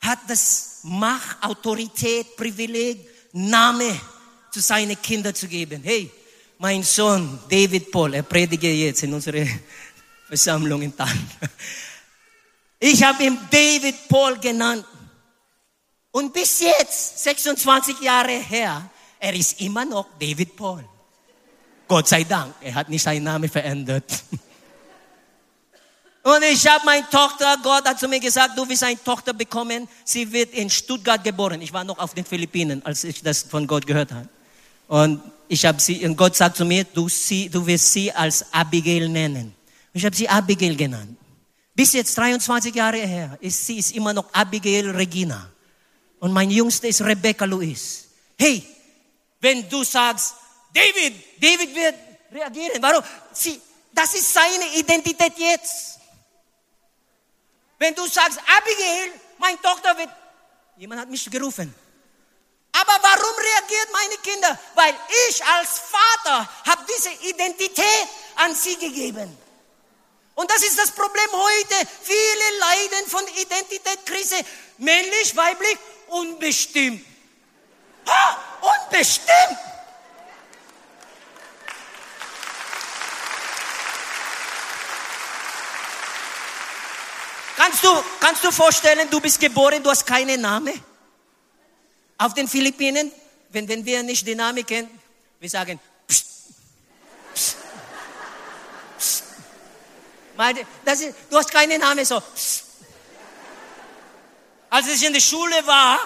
hat 0.00 0.18
das 0.26 0.80
Macht, 0.82 1.42
Autorität, 1.42 2.36
Privileg, 2.36 3.08
Name 3.32 4.00
zu 4.50 4.60
seinen 4.60 5.00
Kindern 5.00 5.34
zu 5.34 5.46
geben. 5.46 5.80
Hey, 5.84 6.10
mein 6.58 6.82
Sohn 6.82 7.38
David 7.48 7.92
Paul, 7.92 8.14
er 8.14 8.24
predige 8.24 8.72
jetzt 8.72 9.04
in 9.04 9.14
unserer 9.14 9.46
Versammlung 10.26 10.82
in 10.82 10.96
Tal. 10.96 11.16
Ich 12.80 13.02
habe 13.02 13.24
ihn 13.24 13.38
David 13.50 14.08
Paul 14.08 14.38
genannt. 14.38 14.84
Und 16.10 16.32
bis 16.32 16.60
jetzt, 16.60 17.22
26 17.22 18.00
Jahre 18.00 18.38
her, 18.38 18.90
er 19.20 19.34
ist 19.34 19.60
immer 19.60 19.84
noch 19.84 20.06
David 20.18 20.56
Paul. 20.56 20.84
Gott 21.88 22.06
sei 22.06 22.24
Dank, 22.24 22.54
er 22.60 22.74
hat 22.74 22.90
nicht 22.90 23.02
seinen 23.02 23.24
Namen 23.24 23.48
verändert. 23.48 24.04
Und 26.22 26.42
ich 26.52 26.66
habe 26.70 26.84
meine 26.84 27.08
Tochter, 27.08 27.56
Gott 27.62 27.86
hat 27.86 27.98
zu 27.98 28.06
mir 28.06 28.20
gesagt, 28.20 28.56
du 28.56 28.68
wirst 28.68 28.84
eine 28.84 29.02
Tochter 29.02 29.32
bekommen, 29.32 29.88
sie 30.04 30.30
wird 30.30 30.52
in 30.52 30.68
Stuttgart 30.68 31.24
geboren. 31.24 31.62
Ich 31.62 31.72
war 31.72 31.84
noch 31.84 31.98
auf 31.98 32.12
den 32.12 32.26
Philippinen, 32.26 32.84
als 32.84 33.04
ich 33.04 33.22
das 33.22 33.42
von 33.42 33.66
Gott 33.66 33.86
gehört 33.86 34.12
habe. 34.12 34.28
Und 34.86 35.22
ich 35.48 35.64
habe 35.64 35.80
sie, 35.80 36.04
und 36.04 36.16
Gott 36.16 36.36
sagt 36.36 36.58
zu 36.58 36.66
mir, 36.66 36.84
du, 36.84 37.08
sie, 37.08 37.48
du 37.48 37.66
wirst 37.66 37.90
sie 37.90 38.12
als 38.12 38.52
Abigail 38.52 39.08
nennen. 39.08 39.54
Ich 39.94 40.04
habe 40.04 40.14
sie 40.14 40.28
Abigail 40.28 40.76
genannt. 40.76 41.16
Bis 41.74 41.94
jetzt 41.94 42.18
23 42.18 42.74
Jahre 42.74 42.98
her, 42.98 43.38
ist 43.40 43.64
sie 43.64 43.78
ist 43.78 43.92
immer 43.92 44.12
noch 44.12 44.26
Abigail 44.34 44.90
Regina. 44.90 45.48
Und 46.20 46.32
mein 46.32 46.50
Jüngster 46.50 46.88
ist 46.88 47.00
Rebecca 47.00 47.46
Louise. 47.46 48.04
Hey, 48.36 48.62
wenn 49.40 49.68
du 49.68 49.84
sagst, 49.84 50.34
David, 50.78 51.42
David 51.42 51.74
wird 51.74 51.94
reagieren. 52.32 52.82
Warum? 52.82 53.02
Sie, 53.32 53.60
das 53.92 54.14
ist 54.14 54.32
seine 54.32 54.66
Identität 54.74 55.36
jetzt. 55.36 55.98
Wenn 57.78 57.94
du 57.94 58.06
sagst, 58.06 58.38
Abigail, 58.38 59.12
meine 59.38 59.60
Tochter 59.60 59.96
wird, 59.96 60.10
jemand 60.76 61.00
hat 61.00 61.10
mich 61.10 61.28
gerufen. 61.30 61.74
Aber 62.72 62.92
warum 63.02 63.34
reagiert 63.36 63.88
meine 63.92 64.16
Kinder? 64.18 64.58
Weil 64.74 64.94
ich 65.28 65.44
als 65.44 65.80
Vater 65.80 66.48
habe 66.66 66.84
diese 66.94 67.10
Identität 67.28 68.08
an 68.36 68.54
sie 68.54 68.76
gegeben. 68.76 69.36
Und 70.34 70.48
das 70.50 70.62
ist 70.62 70.78
das 70.78 70.92
Problem 70.92 71.30
heute. 71.32 71.88
Viele 72.02 72.58
leiden 72.60 73.10
von 73.10 73.26
Identitätskrise. 73.26 74.36
Männlich, 74.78 75.34
weiblich, 75.34 75.76
unbestimmt. 76.08 77.04
Ha, 78.06 78.38
unbestimmt. 78.60 79.67
Kannst 87.68 87.84
du, 87.84 88.04
kannst 88.18 88.44
du 88.44 88.50
vorstellen, 88.50 89.10
du 89.10 89.20
bist 89.20 89.38
geboren, 89.38 89.82
du 89.82 89.90
hast 89.90 90.06
keinen 90.06 90.40
Namen? 90.40 90.72
Auf 92.16 92.32
den 92.32 92.48
Philippinen, 92.48 93.12
wenn, 93.50 93.68
wenn 93.68 93.84
wir 93.84 94.02
nicht 94.02 94.26
den 94.26 94.38
Namen 94.38 94.64
kennen, 94.64 94.88
wir 95.38 95.50
sagen, 95.50 95.78
pst, 96.08 96.24
pst, 97.34 97.56
pst. 98.98 99.24
Das 100.82 101.00
ist, 101.00 101.14
du 101.28 101.36
hast 101.36 101.50
keinen 101.50 101.78
Namen, 101.78 102.06
so. 102.06 102.18
Pst. 102.18 102.64
Als 104.70 104.88
ich 104.88 105.04
in 105.04 105.12
der 105.12 105.20
Schule 105.20 105.66
war, 105.66 105.98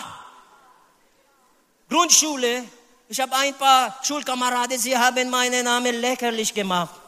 Grundschule, 1.88 2.64
ich 3.09 3.21
habe 3.21 3.37
ein 3.37 3.54
paar 3.54 4.00
Schulkameraden, 4.02 4.81
sie 4.81 4.99
haben 4.99 5.31
meinen 5.31 5.64
Namen 5.64 5.95
lächerlich 5.95 6.52
gemacht. 6.52 7.01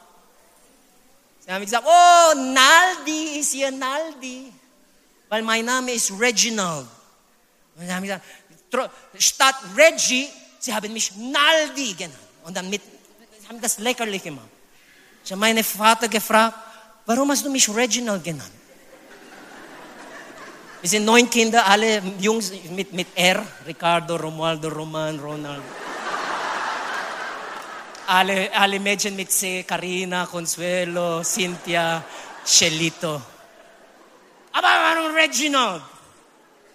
Sie 1.45 1.53
haben 1.53 1.65
gesagt, 1.65 1.85
oh, 1.87 2.35
Naldi 2.35 3.39
ist 3.41 3.53
hier 3.53 3.71
Naldi. 3.71 4.51
Weil 5.29 5.43
mein 5.43 5.65
Name 5.65 5.93
ist 5.93 6.11
Reginald. 6.19 6.87
Und 7.77 7.87
sie 7.87 7.93
haben 7.93 8.03
gesagt, 8.03 8.25
statt 9.19 9.57
Reggie, 9.77 10.29
sie 10.59 10.75
haben 10.75 10.93
mich 10.93 11.13
Naldi 11.17 11.93
genannt. 11.95 12.19
Und 12.45 12.57
dann 12.57 12.71
mit, 12.71 12.81
sie 13.39 13.49
haben 13.49 13.61
das 13.61 13.79
lächerlich 13.79 14.23
gemacht. 14.23 14.49
Ich 15.23 15.33
habe 15.33 15.41
meinen 15.41 15.65
Vater 15.65 16.09
gefragt, 16.09 16.57
warum 17.05 17.31
hast 17.31 17.45
du 17.45 17.51
mich 17.51 17.69
Reginald 17.69 18.25
genannt? 18.25 18.53
Wir 20.81 20.91
sind 20.91 21.05
neun 21.05 21.29
Kinder, 21.29 21.67
alle 21.67 22.03
Jungs 22.21 22.53
mit, 22.71 22.93
mit 22.93 23.09
R. 23.15 23.45
Ricardo, 23.67 24.17
Romualdo, 24.17 24.69
Roman, 24.69 25.19
Ronald 25.19 25.63
alle, 28.07 28.53
alle 28.53 28.79
Mädchen 28.81 29.17
mit 29.17 29.31
C, 29.31 29.63
Karina, 29.63 30.27
Consuelo, 30.27 31.23
Cynthia, 31.23 32.03
Shelito. 32.45 33.21
Aber 34.53 34.69
warum 34.69 35.15
Reginald? 35.15 35.83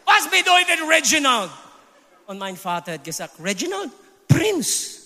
Was 0.05 0.27
bedeutet 0.29 0.79
Reginald? 0.89 1.51
Und 2.27 2.37
mein 2.37 2.57
Vater 2.57 2.93
hat 2.93 3.03
gesagt, 3.03 3.33
Reginald, 3.43 3.91
Prinz. 4.27 4.99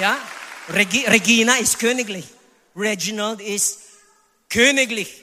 ja, 0.00 0.18
Regi 0.68 1.04
Regina 1.06 1.56
ist 1.56 1.78
königlich. 1.78 2.26
Reginald 2.76 3.40
ist 3.40 3.80
königlich. 4.48 5.22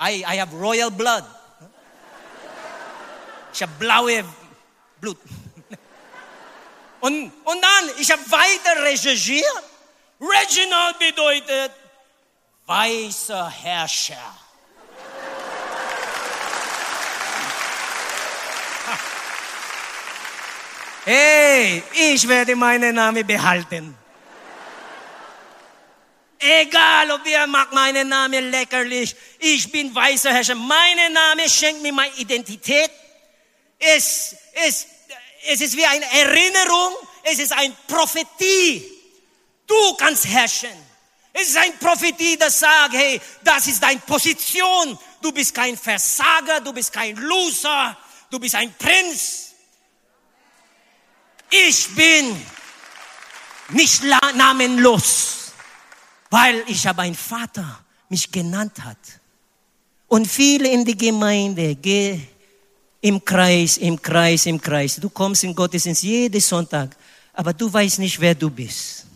I, 0.00 0.24
I 0.24 0.38
have 0.40 0.52
royal 0.56 0.90
blood. 0.90 1.24
Ich 3.52 3.62
habe 3.62 3.72
blaue 3.78 4.24
Blut. 5.00 5.18
Und, 7.00 7.32
und 7.44 7.62
dann, 7.62 7.90
ich 7.98 8.10
habe 8.10 8.22
weiter 8.30 8.82
recherchiert. 8.82 9.62
Reginald 10.20 10.98
bedeutet 10.98 11.72
weißer 12.66 13.50
Herrscher. 13.50 14.38
Hey, 21.04 21.82
ich 21.92 22.28
werde 22.28 22.54
meinen 22.54 22.94
Namen 22.94 23.26
behalten. 23.26 23.96
Egal, 26.38 27.10
ob 27.10 27.26
ihr 27.26 27.44
mag 27.48 27.72
meinen 27.72 28.08
Namen 28.08 28.50
leckerlich. 28.50 29.16
Ich 29.40 29.70
bin 29.70 29.92
weißer 29.92 30.32
Herrscher. 30.32 30.54
Mein 30.54 31.12
Name 31.12 31.48
schenkt 31.48 31.82
mir 31.82 31.92
meine 31.92 32.14
Identität. 32.14 32.90
Es, 33.82 34.36
es, 34.52 34.86
es 35.48 35.60
ist 35.60 35.76
wie 35.76 35.84
eine 35.84 36.04
Erinnerung, 36.04 36.94
es 37.24 37.40
ist 37.40 37.52
eine 37.52 37.74
Prophetie. 37.88 38.88
Du 39.66 39.94
kannst 39.96 40.26
herrschen. 40.26 40.70
Es 41.32 41.48
ist 41.48 41.56
eine 41.56 41.72
Prophetie, 41.72 42.36
das 42.36 42.60
sagt, 42.60 42.92
hey, 42.92 43.20
das 43.42 43.66
ist 43.66 43.82
deine 43.82 44.00
Position. 44.00 44.98
Du 45.20 45.32
bist 45.32 45.54
kein 45.54 45.76
Versager, 45.76 46.60
du 46.60 46.72
bist 46.72 46.92
kein 46.92 47.16
Loser, 47.16 47.96
du 48.30 48.38
bist 48.38 48.54
ein 48.54 48.72
Prinz. 48.74 49.52
Ich 51.50 51.94
bin 51.94 52.40
nicht 53.70 54.02
namenlos, 54.34 55.52
weil 56.30 56.62
ich 56.66 56.86
habe 56.86 57.02
einen 57.02 57.14
Vater 57.14 57.82
mich 58.08 58.30
genannt 58.30 58.84
hat. 58.84 58.98
Und 60.08 60.26
viele 60.26 60.68
in 60.68 60.84
die 60.84 60.96
Gemeinde 60.96 61.74
gehen 61.74 62.28
im 63.02 63.22
Kreis, 63.22 63.76
im 63.76 64.00
Kreis, 64.00 64.46
im 64.46 64.58
Kreis. 64.58 64.96
Du 64.96 65.10
kommst 65.10 65.44
in 65.44 65.54
Gottesdienst 65.54 66.02
jeden 66.02 66.40
Sonntag, 66.40 66.96
aber 67.34 67.52
du 67.52 67.70
weißt 67.70 67.98
nicht, 67.98 68.18
wer 68.18 68.34
du 68.34 68.48
bist. 68.48 69.06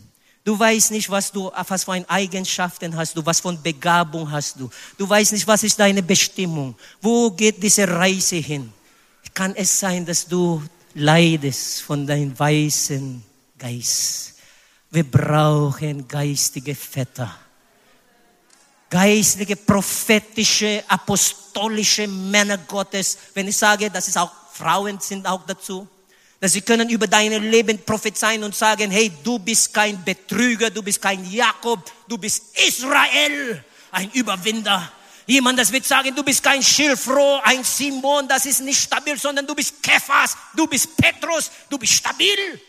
Du 0.43 0.57
weißt 0.57 0.91
nicht, 0.91 1.09
was 1.09 1.31
du, 1.31 1.51
was 1.67 1.83
für 1.83 2.09
Eigenschaften 2.09 2.95
hast 2.95 3.17
du, 3.17 3.25
was 3.25 3.45
eine 3.45 3.57
Begabung 3.57 4.29
hast 4.29 4.59
du. 4.59 4.69
Du 4.97 5.09
weißt 5.09 5.33
nicht, 5.33 5.47
was 5.47 5.63
ist 5.63 5.79
deine 5.79 6.03
Bestimmung. 6.03 6.75
Wo 7.01 7.31
geht 7.31 7.61
diese 7.61 7.87
Reise 7.87 8.37
hin? 8.37 8.71
Kann 9.33 9.55
es 9.55 9.79
sein, 9.79 10.05
dass 10.05 10.27
du 10.27 10.61
leidest 10.93 11.81
von 11.81 12.05
deinem 12.05 12.37
weißen 12.37 13.21
Geist? 13.57 14.35
Wir 14.89 15.03
brauchen 15.03 16.07
geistige 16.07 16.75
Väter 16.75 17.35
geistliche, 18.89 19.55
prophetische, 19.55 20.83
apostolische 21.57 22.07
Männer 22.07 22.57
Gottes. 22.57 23.17
Wenn 23.33 23.47
ich 23.47 23.57
sage, 23.57 23.89
das 23.89 24.07
ist 24.07 24.17
auch 24.17 24.31
Frauen 24.53 24.99
sind 24.99 25.27
auch 25.27 25.45
dazu, 25.45 25.87
dass 26.39 26.53
sie 26.53 26.61
können 26.61 26.89
über 26.89 27.07
dein 27.07 27.31
Leben 27.49 27.83
prophezeien 27.83 28.43
und 28.43 28.55
sagen, 28.55 28.91
hey, 28.91 29.11
du 29.23 29.39
bist 29.39 29.73
kein 29.73 30.03
Betrüger, 30.03 30.69
du 30.69 30.81
bist 30.81 31.01
kein 31.01 31.29
Jakob, 31.29 31.79
du 32.07 32.17
bist 32.17 32.57
Israel, 32.67 33.63
ein 33.91 34.11
Überwinder. 34.11 34.91
Jemand, 35.25 35.59
das 35.59 35.71
wird 35.71 35.85
sagen, 35.85 36.15
du 36.15 36.23
bist 36.23 36.43
kein 36.43 36.63
Schilfroh, 36.63 37.41
ein 37.43 37.63
Simon, 37.63 38.27
das 38.27 38.45
ist 38.45 38.61
nicht 38.61 38.81
stabil, 38.81 39.17
sondern 39.17 39.45
du 39.45 39.53
bist 39.53 39.83
Kephas, 39.83 40.37
du 40.55 40.67
bist 40.67 40.95
Petrus, 40.95 41.51
du 41.69 41.77
bist 41.77 41.93
stabil. 41.93 42.61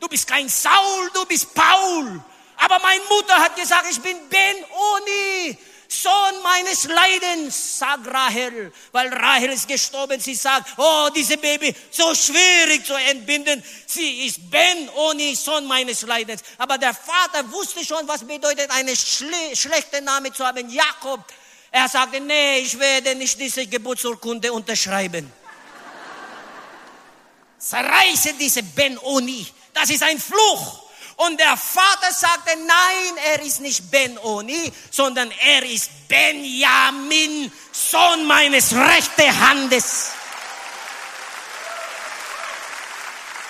Du 0.00 0.06
bist 0.06 0.28
kein 0.28 0.48
Saul, 0.48 1.10
du 1.12 1.24
bist 1.26 1.52
Paul. 1.54 2.22
Aber 2.56 2.78
meine 2.78 3.02
Mutter 3.10 3.34
hat 3.34 3.56
gesagt, 3.56 3.86
ich 3.90 4.00
bin 4.00 4.16
Ben 4.30 4.56
Oni. 4.94 5.58
Sohn 5.90 6.42
meines 6.42 6.84
Leidens, 6.84 7.78
sagt 7.78 8.06
Rahel, 8.08 8.70
weil 8.92 9.08
Rahel 9.08 9.50
ist 9.52 9.66
gestorben. 9.66 10.20
Sie 10.20 10.34
sagt, 10.34 10.74
oh, 10.76 11.08
diese 11.16 11.38
Baby, 11.38 11.74
so 11.90 12.14
schwierig 12.14 12.84
zu 12.84 12.92
entbinden. 12.94 13.64
Sie 13.86 14.26
ist 14.26 14.50
Ben-Oni, 14.50 15.34
Sohn 15.34 15.64
meines 15.66 16.02
Leidens. 16.02 16.42
Aber 16.58 16.76
der 16.76 16.92
Vater 16.92 17.50
wusste 17.50 17.82
schon, 17.82 18.06
was 18.06 18.22
bedeutet, 18.22 18.70
eine 18.70 18.94
schle 18.94 19.56
schlechte 19.56 20.02
Name 20.02 20.30
zu 20.30 20.46
haben, 20.46 20.68
Jakob. 20.68 21.24
Er 21.70 21.88
sagte, 21.88 22.20
nee, 22.20 22.58
ich 22.58 22.78
werde 22.78 23.14
nicht 23.14 23.40
diese 23.40 23.66
Geburtsurkunde 23.66 24.52
unterschreiben. 24.52 25.32
Zerreiße 27.58 28.34
diese 28.34 28.62
Ben-Oni. 28.62 29.46
Das 29.72 29.88
ist 29.88 30.02
ein 30.02 30.18
Fluch. 30.18 30.87
Und 31.18 31.40
der 31.40 31.56
Vater 31.56 32.12
sagte, 32.12 32.56
nein, 32.64 33.24
er 33.32 33.42
ist 33.42 33.60
nicht 33.60 33.90
Ben-Oni, 33.90 34.72
sondern 34.88 35.32
er 35.32 35.64
ist 35.64 35.90
Benjamin, 36.06 37.50
Sohn 37.72 38.24
meines 38.24 38.72
rechten 38.72 39.40
Handes. 39.40 40.10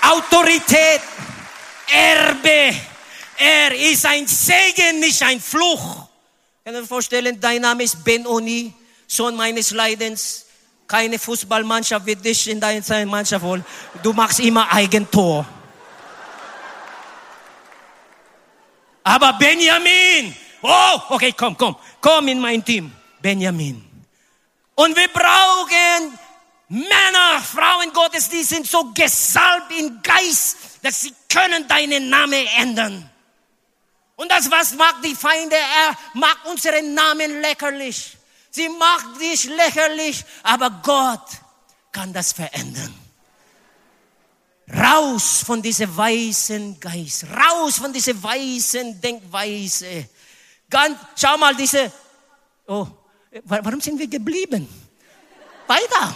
Autorität, 0.01 1.03
Erbe, 1.89 2.75
er 3.37 3.75
ist 3.75 4.07
ein 4.07 4.27
Segen, 4.27 5.01
nicht 5.01 5.23
ein 5.23 5.39
Fluch. 5.39 6.09
Kann 6.65 6.73
dir 6.73 6.87
vorstellen, 6.87 7.39
dein 7.39 7.61
Name 7.61 7.83
ist 7.83 8.03
Ben-Oni, 8.03 8.73
Sohn 9.07 9.37
meines 9.37 9.73
Leidens. 9.73 10.47
Keine 10.87 11.19
Fußballmannschaft 11.19 12.07
wird 12.07 12.25
dich 12.25 12.49
in 12.49 12.61
deiner 12.61 13.05
Mannschaft 13.05 13.45
holen. 13.45 13.63
Du 14.03 14.15
machst 14.15 14.41
immer 14.41 14.73
Eigentor. 14.73 15.47
Aber 19.09 19.33
Benjamin, 19.33 20.37
oh, 20.61 21.01
okay, 21.09 21.33
komm, 21.33 21.57
komm, 21.57 21.77
komm 21.99 22.29
in 22.29 22.39
mein 22.39 22.63
Team. 22.63 22.93
Benjamin. 23.23 23.83
Und 24.75 24.95
wir 24.95 25.09
brauchen 25.09 26.19
Männer, 26.69 27.41
Frauen 27.43 27.91
Gottes, 27.95 28.29
die 28.29 28.43
sind 28.43 28.67
so 28.67 28.93
gesalbt 28.93 29.73
in 29.73 30.03
Geist, 30.03 30.59
dass 30.83 31.01
sie 31.01 31.15
können 31.27 31.67
deinen 31.67 32.11
Namen 32.11 32.47
ändern. 32.59 33.11
Und 34.17 34.31
das, 34.31 34.51
was 34.51 34.75
macht 34.75 35.03
die 35.03 35.15
Feinde? 35.15 35.57
Er 35.57 35.97
macht 36.13 36.45
unseren 36.45 36.93
Namen 36.93 37.41
lächerlich. 37.41 38.15
Sie 38.51 38.69
macht 38.69 39.19
dich 39.19 39.45
lächerlich, 39.45 40.23
aber 40.43 40.69
Gott 40.83 41.29
kann 41.93 42.13
das 42.13 42.35
verändern. 42.35 42.95
Raus 44.73 45.43
von 45.47 45.63
diesem 45.63 45.97
weißen 45.97 46.79
Geist, 46.79 47.25
raus 47.25 47.79
von 47.79 47.93
dieser 47.93 48.23
weißen 48.23 49.01
Denkweise. 49.01 50.09
Ganz, 50.69 50.99
schau 51.17 51.39
mal, 51.39 51.55
diese, 51.55 51.91
oh, 52.67 52.87
warum 53.45 53.81
sind 53.81 53.99
wir 53.99 54.07
geblieben? 54.07 54.69
Weiter. 55.67 56.15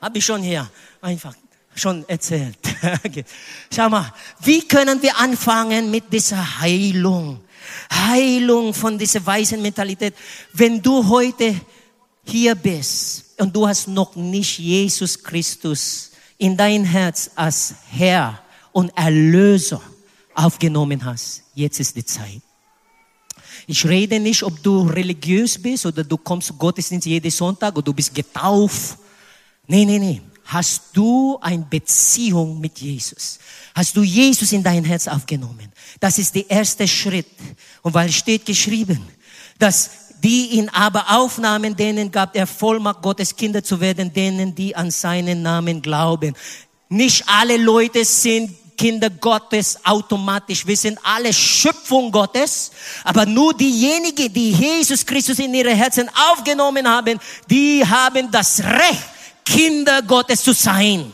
Habe 0.00 0.18
ich 0.18 0.24
schon 0.24 0.42
hier 0.42 0.70
einfach 1.00 1.34
schon 1.74 2.08
erzählt. 2.08 2.58
Schau 3.74 3.88
mal, 3.88 4.12
wie 4.40 4.66
können 4.66 5.00
wir 5.02 5.16
anfangen 5.16 5.90
mit 5.90 6.12
dieser 6.12 6.60
Heilung? 6.60 7.44
Heilung 7.92 8.72
von 8.72 8.98
dieser 8.98 9.24
weißen 9.24 9.60
Mentalität. 9.60 10.14
Wenn 10.52 10.80
du 10.80 11.06
heute 11.06 11.60
hier 12.24 12.54
bist 12.54 13.38
und 13.38 13.54
du 13.54 13.66
hast 13.68 13.88
noch 13.88 14.16
nicht 14.16 14.58
Jesus 14.58 15.22
Christus 15.22 16.12
in 16.38 16.56
dein 16.56 16.84
Herz 16.84 17.30
als 17.34 17.74
Herr 17.90 18.40
und 18.72 18.90
Erlöser 18.96 19.80
aufgenommen 20.34 21.04
hast, 21.04 21.42
jetzt 21.54 21.80
ist 21.80 21.96
die 21.96 22.04
Zeit. 22.04 22.42
Ich 23.66 23.84
rede 23.84 24.20
nicht, 24.20 24.42
ob 24.42 24.62
du 24.62 24.82
religiös 24.82 25.60
bist 25.60 25.86
oder 25.86 26.04
du 26.04 26.16
kommst 26.16 26.48
zu 26.48 26.54
Gottesdienst 26.54 27.06
jeden 27.06 27.30
Sonntag 27.30 27.74
oder 27.74 27.84
du 27.84 27.94
bist 27.94 28.14
getauft. 28.14 28.98
Nee, 29.66 29.84
nee, 29.84 29.98
nee. 29.98 30.20
Hast 30.44 30.90
du 30.92 31.38
eine 31.40 31.64
Beziehung 31.68 32.60
mit 32.60 32.78
Jesus? 32.78 33.40
Hast 33.74 33.96
du 33.96 34.02
Jesus 34.02 34.52
in 34.52 34.62
dein 34.62 34.84
Herz 34.84 35.08
aufgenommen? 35.08 35.72
Das 35.98 36.18
ist 36.18 36.36
der 36.36 36.48
erste 36.48 36.86
Schritt. 36.86 37.26
Und 37.82 37.94
weil 37.94 38.12
steht 38.12 38.46
geschrieben, 38.46 39.02
dass 39.58 39.90
die 40.26 40.48
ihn 40.58 40.68
aber 40.70 41.04
aufnahmen, 41.08 41.76
denen 41.76 42.10
gab 42.10 42.34
er 42.34 42.48
Vollmacht, 42.48 43.00
Gottes 43.00 43.36
Kinder 43.36 43.62
zu 43.62 43.78
werden, 43.78 44.12
denen, 44.12 44.56
die 44.56 44.74
an 44.74 44.90
seinen 44.90 45.40
Namen 45.40 45.80
glauben. 45.80 46.34
Nicht 46.88 47.22
alle 47.28 47.56
Leute 47.56 48.04
sind 48.04 48.50
Kinder 48.76 49.08
Gottes 49.08 49.78
automatisch. 49.84 50.66
Wir 50.66 50.76
sind 50.76 50.98
alle 51.04 51.32
Schöpfung 51.32 52.10
Gottes, 52.10 52.72
aber 53.04 53.24
nur 53.24 53.54
diejenigen, 53.54 54.32
die 54.32 54.50
Jesus 54.50 55.06
Christus 55.06 55.38
in 55.38 55.54
ihre 55.54 55.72
Herzen 55.72 56.10
aufgenommen 56.32 56.88
haben, 56.88 57.20
die 57.48 57.86
haben 57.86 58.28
das 58.28 58.58
Recht, 58.64 59.04
Kinder 59.44 60.02
Gottes 60.02 60.42
zu 60.42 60.52
sein. 60.52 61.12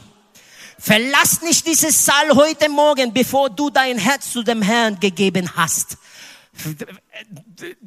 Verlass 0.79 1.43
nicht 1.43 1.67
dieses 1.67 2.03
Saal 2.03 2.35
heute 2.35 2.67
Morgen, 2.71 3.13
bevor 3.13 3.51
du 3.51 3.69
dein 3.69 3.99
Herz 3.99 4.33
zu 4.33 4.43
dem 4.43 4.63
Herrn 4.63 4.99
gegeben 4.99 5.55
hast. 5.55 5.99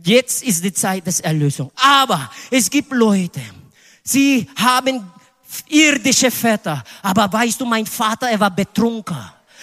Jetzt 0.03 0.43
ist 0.43 0.63
die 0.63 0.73
Zeit 0.73 1.05
des 1.05 1.19
Erlösung. 1.19 1.71
Aber 1.75 2.29
es 2.49 2.69
gibt 2.69 2.91
Leute, 2.91 3.41
sie 4.03 4.47
haben 4.55 5.11
irdische 5.67 6.31
Väter. 6.31 6.83
Aber 7.01 7.31
weißt 7.31 7.61
du, 7.61 7.65
mein 7.65 7.85
Vater, 7.85 8.29
er 8.29 8.39
war 8.39 8.51
betrunken. 8.51 9.17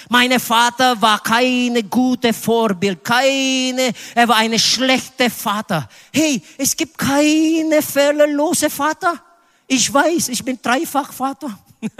Mein 0.08 0.38
Vater 0.40 1.00
war 1.00 1.22
keine 1.22 1.84
gute 1.84 2.32
Vorbild, 2.32 3.04
keine, 3.04 3.92
er 4.14 4.28
war 4.28 4.36
eine 4.36 4.58
schlechte 4.58 5.30
Vater. 5.30 5.88
Hey, 6.12 6.42
es 6.58 6.76
gibt 6.76 6.98
keine 6.98 7.82
fehlerlose 7.82 8.68
Vater. 8.68 9.22
Ich 9.66 9.92
weiß, 9.92 10.28
ich 10.30 10.44
bin 10.44 10.58
dreifach 10.60 11.12
Vater. 11.12 11.56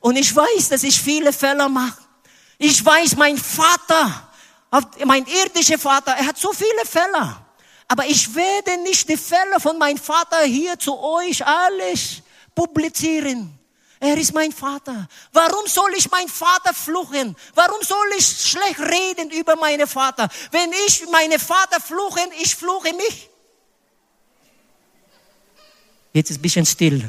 Und 0.00 0.16
ich 0.16 0.34
weiß, 0.34 0.70
dass 0.70 0.82
ich 0.82 1.00
viele 1.00 1.32
Fehler 1.32 1.68
mache. 1.68 1.98
Ich 2.58 2.82
weiß, 2.84 3.16
mein 3.16 3.36
Vater, 3.36 4.25
mein 5.04 5.26
irdischer 5.26 5.78
Vater, 5.78 6.12
er 6.12 6.26
hat 6.26 6.38
so 6.38 6.52
viele 6.52 6.84
Fälle. 6.84 7.36
Aber 7.88 8.04
ich 8.06 8.34
werde 8.34 8.78
nicht 8.82 9.08
die 9.08 9.16
Fälle 9.16 9.60
von 9.60 9.78
meinem 9.78 9.98
Vater 9.98 10.42
hier 10.42 10.78
zu 10.78 10.98
euch 10.98 11.46
alles 11.46 12.22
publizieren. 12.54 13.56
Er 13.98 14.18
ist 14.18 14.34
mein 14.34 14.52
Vater. 14.52 15.08
Warum 15.32 15.66
soll 15.66 15.94
ich 15.96 16.10
meinen 16.10 16.28
Vater 16.28 16.74
fluchen? 16.74 17.34
Warum 17.54 17.82
soll 17.82 18.06
ich 18.18 18.26
schlecht 18.26 18.80
reden 18.80 19.30
über 19.30 19.56
meinen 19.56 19.86
Vater? 19.86 20.28
Wenn 20.50 20.70
ich 20.86 21.08
meinen 21.08 21.38
Vater 21.38 21.80
fluchen, 21.80 22.30
ich 22.40 22.54
fluche 22.54 22.92
mich. 22.92 23.30
Jetzt 26.12 26.30
ist 26.30 26.38
ein 26.38 26.42
bisschen 26.42 26.66
still. 26.66 27.08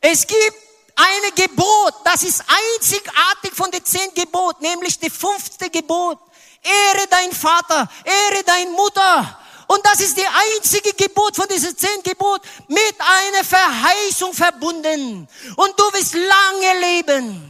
Es 0.00 0.26
gibt 0.26 0.56
eine 1.02 1.32
Gebot, 1.32 1.94
das 2.04 2.22
ist 2.22 2.44
einzigartig 2.46 3.52
von 3.54 3.70
den 3.70 3.84
zehn 3.84 4.14
Geboten, 4.14 4.62
nämlich 4.62 4.98
das 4.98 5.12
fünfte 5.12 5.70
Gebot. 5.70 6.18
Ehre 6.62 7.06
dein 7.10 7.32
Vater, 7.32 7.88
ehre 8.04 8.44
deine 8.44 8.70
Mutter. 8.70 9.38
Und 9.66 9.84
das 9.86 10.00
ist 10.00 10.16
die 10.16 10.26
einzige 10.54 10.92
Gebot 10.92 11.34
von 11.34 11.48
diesen 11.48 11.76
zehn 11.76 12.02
Geboten 12.02 12.46
mit 12.68 12.94
einer 12.98 13.44
Verheißung 13.44 14.34
verbunden. 14.34 15.28
Und 15.56 15.80
du 15.80 15.84
wirst 15.92 16.14
lange 16.14 16.80
leben. 16.80 17.48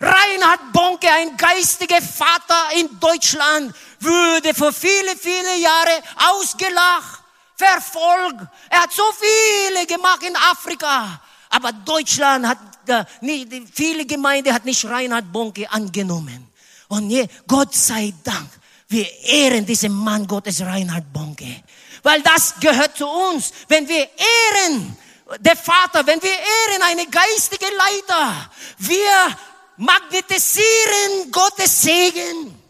Reinhard 0.00 0.72
Bonke, 0.72 1.10
ein 1.10 1.36
geistiger 1.36 2.02
Vater 2.02 2.76
in 2.76 3.00
Deutschland, 3.00 3.74
würde 4.00 4.52
vor 4.52 4.72
viele, 4.72 5.16
viele 5.16 5.56
Jahre 5.56 6.02
ausgelacht, 6.32 7.22
verfolgt. 7.56 8.46
Er 8.68 8.82
hat 8.82 8.92
so 8.92 9.04
viele 9.18 9.86
gemacht 9.86 10.22
in 10.22 10.36
Afrika. 10.36 11.20
Aber 11.54 11.70
Deutschland 11.72 12.48
hat, 12.48 12.58
äh, 12.88 13.04
nicht, 13.20 13.48
viele 13.72 14.04
Gemeinden 14.04 14.52
hat 14.52 14.64
nicht 14.64 14.84
Reinhard 14.84 15.32
Bonke 15.32 15.70
angenommen. 15.70 16.48
Und 16.88 17.10
je, 17.10 17.28
Gott 17.46 17.72
sei 17.72 18.12
Dank, 18.24 18.50
wir 18.88 19.06
ehren 19.22 19.64
diesen 19.64 19.92
Mann 19.92 20.26
Gottes 20.26 20.60
Reinhard 20.62 21.12
Bonke. 21.12 21.62
Weil 22.02 22.22
das 22.22 22.54
gehört 22.58 22.96
zu 22.96 23.06
uns. 23.06 23.52
Wenn 23.68 23.88
wir 23.88 24.00
ehren, 24.00 24.96
der 25.38 25.56
Vater, 25.56 26.04
wenn 26.04 26.20
wir 26.20 26.30
ehren 26.30 26.82
eine 26.82 27.06
geistige 27.06 27.66
Leiter, 27.66 28.50
wir 28.78 29.38
magnetisieren 29.76 31.30
Gottes 31.30 31.82
Segen. 31.82 32.60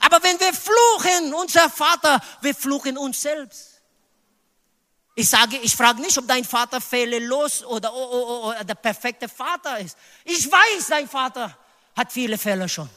Aber 0.00 0.22
wenn 0.22 0.40
wir 0.40 0.52
fluchen, 0.54 1.34
unser 1.34 1.68
Vater, 1.68 2.22
wir 2.40 2.54
fluchen 2.54 2.96
uns 2.96 3.20
selbst. 3.20 3.73
Ich 5.16 5.28
sage, 5.28 5.58
ich 5.62 5.74
frage 5.76 6.00
nicht, 6.00 6.18
ob 6.18 6.26
dein 6.26 6.44
Vater 6.44 6.80
fehlerlos 6.80 7.64
oder 7.64 7.92
oh, 7.94 8.08
oh, 8.10 8.26
oh, 8.26 8.54
oh, 8.60 8.64
der 8.64 8.74
perfekte 8.74 9.28
Vater 9.28 9.78
ist. 9.78 9.96
Ich 10.24 10.50
weiß, 10.50 10.88
dein 10.88 11.08
Vater 11.08 11.56
hat 11.96 12.12
viele 12.12 12.36
Fehler 12.36 12.68
schon. 12.68 12.88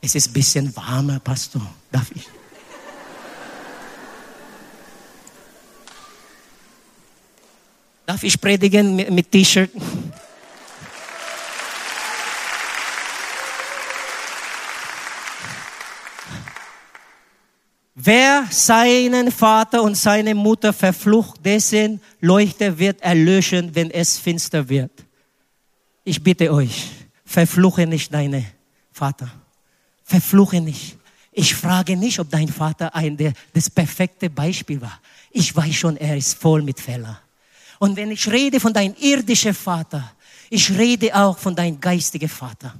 Es 0.00 0.14
ist 0.14 0.28
ein 0.28 0.32
bisschen 0.32 0.76
warmer, 0.76 1.20
Pastor. 1.20 1.62
Darf 1.90 2.10
ich? 2.12 2.28
Darf 8.06 8.22
ich 8.22 8.40
predigen 8.40 8.96
mit, 8.96 9.10
mit 9.10 9.30
T-Shirt? 9.30 9.70
Wer 18.10 18.46
seinen 18.50 19.30
Vater 19.30 19.82
und 19.82 19.94
seine 19.94 20.34
Mutter 20.34 20.72
verflucht, 20.72 21.44
dessen 21.44 22.00
Leuchte 22.22 22.78
wird 22.78 23.02
erlöschen, 23.02 23.74
wenn 23.74 23.90
es 23.90 24.18
finster 24.18 24.66
wird. 24.66 24.90
Ich 26.04 26.22
bitte 26.22 26.50
euch, 26.50 26.88
verfluche 27.26 27.86
nicht 27.86 28.14
deine 28.14 28.46
Vater. 28.92 29.30
Verfluche 30.04 30.62
nicht. 30.62 30.96
Ich 31.32 31.54
frage 31.54 31.98
nicht, 31.98 32.18
ob 32.18 32.30
dein 32.30 32.48
Vater 32.48 32.94
ein 32.94 33.14
der, 33.14 33.34
das 33.52 33.68
perfekte 33.68 34.30
Beispiel 34.30 34.80
war. 34.80 35.00
Ich 35.30 35.54
weiß 35.54 35.74
schon, 35.74 35.98
er 35.98 36.16
ist 36.16 36.38
voll 36.38 36.62
mit 36.62 36.80
Fehlern. 36.80 37.18
Und 37.78 37.94
wenn 37.96 38.10
ich 38.10 38.26
rede 38.32 38.58
von 38.58 38.72
deinem 38.72 38.94
irdischen 38.98 39.52
Vater, 39.52 40.14
ich 40.48 40.70
rede 40.70 41.14
auch 41.14 41.36
von 41.36 41.54
deinem 41.54 41.78
geistigen 41.78 42.30
Vater. 42.30 42.74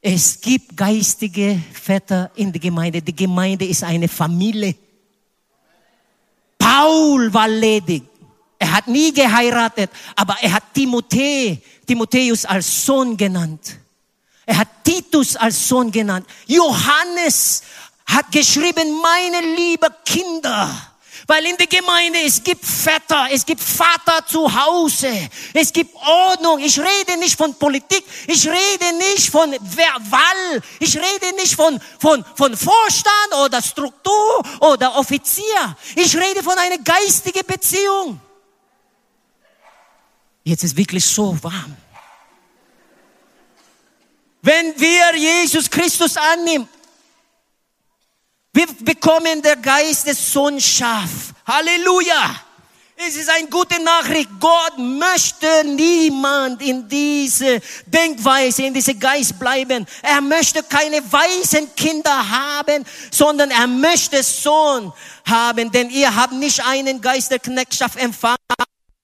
Es 0.00 0.40
gibt 0.40 0.76
geistige 0.76 1.60
Väter 1.72 2.30
in 2.36 2.52
der 2.52 2.60
Gemeinde. 2.60 3.02
Die 3.02 3.14
Gemeinde 3.14 3.66
ist 3.66 3.82
eine 3.82 4.08
Familie. 4.08 4.74
Paul 6.56 7.32
war 7.32 7.48
ledig. 7.48 8.04
Er 8.58 8.72
hat 8.72 8.88
nie 8.88 9.12
geheiratet, 9.12 9.90
aber 10.16 10.36
er 10.40 10.52
hat 10.52 10.74
Timothä, 10.74 11.58
Timotheus 11.86 12.44
als 12.44 12.84
Sohn 12.84 13.16
genannt. 13.16 13.78
Er 14.46 14.58
hat 14.58 14.68
Titus 14.82 15.36
als 15.36 15.68
Sohn 15.68 15.92
genannt. 15.92 16.26
Johannes 16.46 17.62
hat 18.06 18.32
geschrieben, 18.32 19.00
meine 19.00 19.54
lieben 19.54 19.94
Kinder. 20.04 20.74
Weil 21.30 21.44
in 21.44 21.58
der 21.58 21.66
Gemeinde, 21.66 22.20
es 22.24 22.42
gibt 22.42 22.64
Väter, 22.64 23.28
es 23.30 23.44
gibt 23.44 23.60
Vater 23.60 24.26
zu 24.26 24.50
Hause, 24.50 25.28
es 25.52 25.70
gibt 25.70 25.94
Ordnung. 25.94 26.58
Ich 26.58 26.80
rede 26.80 27.18
nicht 27.18 27.36
von 27.36 27.54
Politik, 27.54 28.02
ich 28.26 28.48
rede 28.48 28.96
nicht 28.96 29.28
von 29.28 29.52
Wahl, 29.52 30.62
ich 30.80 30.96
rede 30.96 31.36
nicht 31.36 31.54
von, 31.54 31.78
von, 32.00 32.24
von 32.34 32.56
Vorstand 32.56 33.34
oder 33.44 33.60
Struktur 33.60 34.42
oder 34.60 34.96
Offizier. 34.96 35.76
Ich 35.96 36.16
rede 36.16 36.42
von 36.42 36.56
einer 36.56 36.78
geistigen 36.78 37.46
Beziehung. 37.46 38.18
Jetzt 40.44 40.64
ist 40.64 40.78
wirklich 40.78 41.04
so 41.04 41.36
warm. 41.42 41.76
Wenn 44.40 44.80
wir 44.80 45.14
Jesus 45.14 45.68
Christus 45.68 46.16
annehmen, 46.16 46.66
wir 48.52 48.66
bekommen 48.80 49.40
der 49.42 49.56
Geist 49.56 50.06
des 50.06 50.32
Sohnschaft. 50.32 51.34
Halleluja! 51.46 52.42
Es 52.96 53.14
ist 53.14 53.30
eine 53.30 53.46
gute 53.46 53.80
Nachricht. 53.80 54.28
Gott 54.40 54.76
möchte 54.76 55.46
niemand 55.64 56.60
in 56.60 56.88
diese 56.88 57.60
Denkweise, 57.86 58.64
in 58.64 58.74
diese 58.74 58.96
Geist 58.96 59.38
bleiben. 59.38 59.86
Er 60.02 60.20
möchte 60.20 60.64
keine 60.64 61.00
weisen 61.12 61.72
Kinder 61.76 62.28
haben, 62.28 62.84
sondern 63.12 63.52
er 63.52 63.68
möchte 63.68 64.20
Sohn 64.24 64.92
haben, 65.24 65.70
denn 65.70 65.90
ihr 65.90 66.12
habt 66.12 66.32
nicht 66.32 66.60
einen 66.66 67.00
Geist 67.00 67.30
der 67.30 67.38
Knechtschaft 67.38 67.96
empfangen 68.00 68.36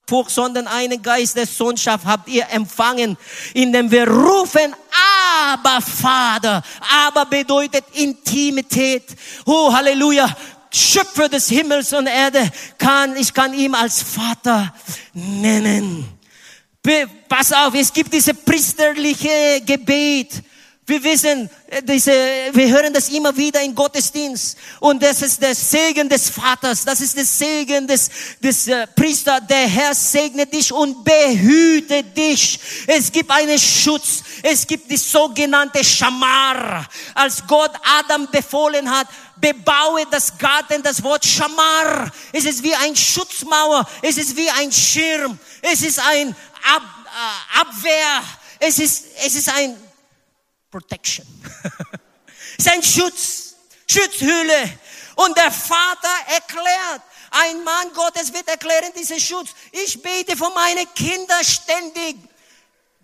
Furcht, 0.06 0.30
sondern 0.30 0.66
einen 0.66 1.02
Geist 1.02 1.36
der 1.36 1.46
Sohnschaft 1.46 2.04
habt 2.04 2.28
ihr 2.28 2.46
empfangen, 2.50 3.16
in 3.54 3.72
dem 3.72 3.90
wir 3.90 4.06
rufen, 4.06 4.74
aber 5.52 5.80
Vater. 5.80 6.62
Aber 7.06 7.24
bedeutet 7.24 7.84
Intimität. 7.94 9.04
Oh, 9.46 9.72
Halleluja. 9.72 10.28
Schöpfer 10.70 11.28
des 11.28 11.48
Himmels 11.48 11.92
und 11.92 12.08
Erde 12.08 12.50
kann, 12.78 13.16
ich 13.16 13.32
kann 13.32 13.54
ihm 13.54 13.74
als 13.74 14.02
Vater 14.02 14.74
nennen. 15.12 16.06
Pass 17.28 17.52
auf, 17.52 17.74
es 17.74 17.92
gibt 17.92 18.12
diese 18.12 18.34
priesterliche 18.34 19.62
Gebet 19.64 20.42
wir 20.86 21.02
wissen, 21.02 21.48
äh, 21.68 21.82
diese, 21.82 22.12
wir 22.52 22.68
hören 22.68 22.92
das 22.92 23.08
immer 23.08 23.34
wieder 23.34 23.62
im 23.62 23.74
Gottesdienst. 23.74 24.58
Und 24.80 25.02
das 25.02 25.22
ist 25.22 25.40
der 25.40 25.54
Segen 25.54 26.10
des 26.10 26.28
Vaters. 26.28 26.84
Das 26.84 27.00
ist 27.00 27.16
der 27.16 27.24
Segen 27.24 27.86
des, 27.86 28.10
des 28.38 28.68
äh, 28.68 28.86
Priester. 28.88 29.40
Der 29.40 29.66
Herr 29.66 29.94
segne 29.94 30.46
dich 30.46 30.70
und 30.70 31.02
behüte 31.02 32.02
dich. 32.02 32.60
Es 32.86 33.10
gibt 33.10 33.30
einen 33.30 33.58
Schutz. 33.58 34.22
Es 34.42 34.66
gibt 34.66 34.90
die 34.90 34.98
sogenannte 34.98 35.82
Schamar. 35.82 36.86
Als 37.14 37.46
Gott 37.46 37.72
Adam 37.98 38.28
befohlen 38.30 38.90
hat, 38.90 39.08
bebaue 39.36 40.04
das 40.10 40.36
Garten, 40.36 40.82
das 40.82 41.02
Wort 41.02 41.24
Schamar. 41.24 42.12
Es 42.30 42.44
ist 42.44 42.62
wie 42.62 42.74
ein 42.74 42.94
Schutzmauer. 42.94 43.88
Es 44.02 44.18
ist 44.18 44.36
wie 44.36 44.50
ein 44.50 44.70
Schirm. 44.70 45.38
Es 45.62 45.80
ist 45.80 45.98
ein 45.98 46.36
Ab, 46.76 46.82
äh, 47.06 47.60
Abwehr. 47.60 48.22
Es 48.58 48.78
ist, 48.78 49.04
es 49.24 49.34
ist 49.34 49.48
ein 49.48 49.76
Protection. 50.74 51.24
Sein 52.58 52.82
Schutz, 52.82 53.54
Schutzhülle. 53.88 54.76
Und 55.14 55.36
der 55.36 55.52
Vater 55.52 56.16
erklärt, 56.26 57.02
ein 57.30 57.62
Mann 57.62 57.92
Gottes 57.92 58.32
wird 58.32 58.48
erklären 58.48 58.90
diesen 58.96 59.20
Schutz. 59.20 59.50
Ich 59.70 60.02
bete 60.02 60.36
für 60.36 60.50
meine 60.50 60.84
Kinder 60.86 61.44
ständig. 61.44 62.16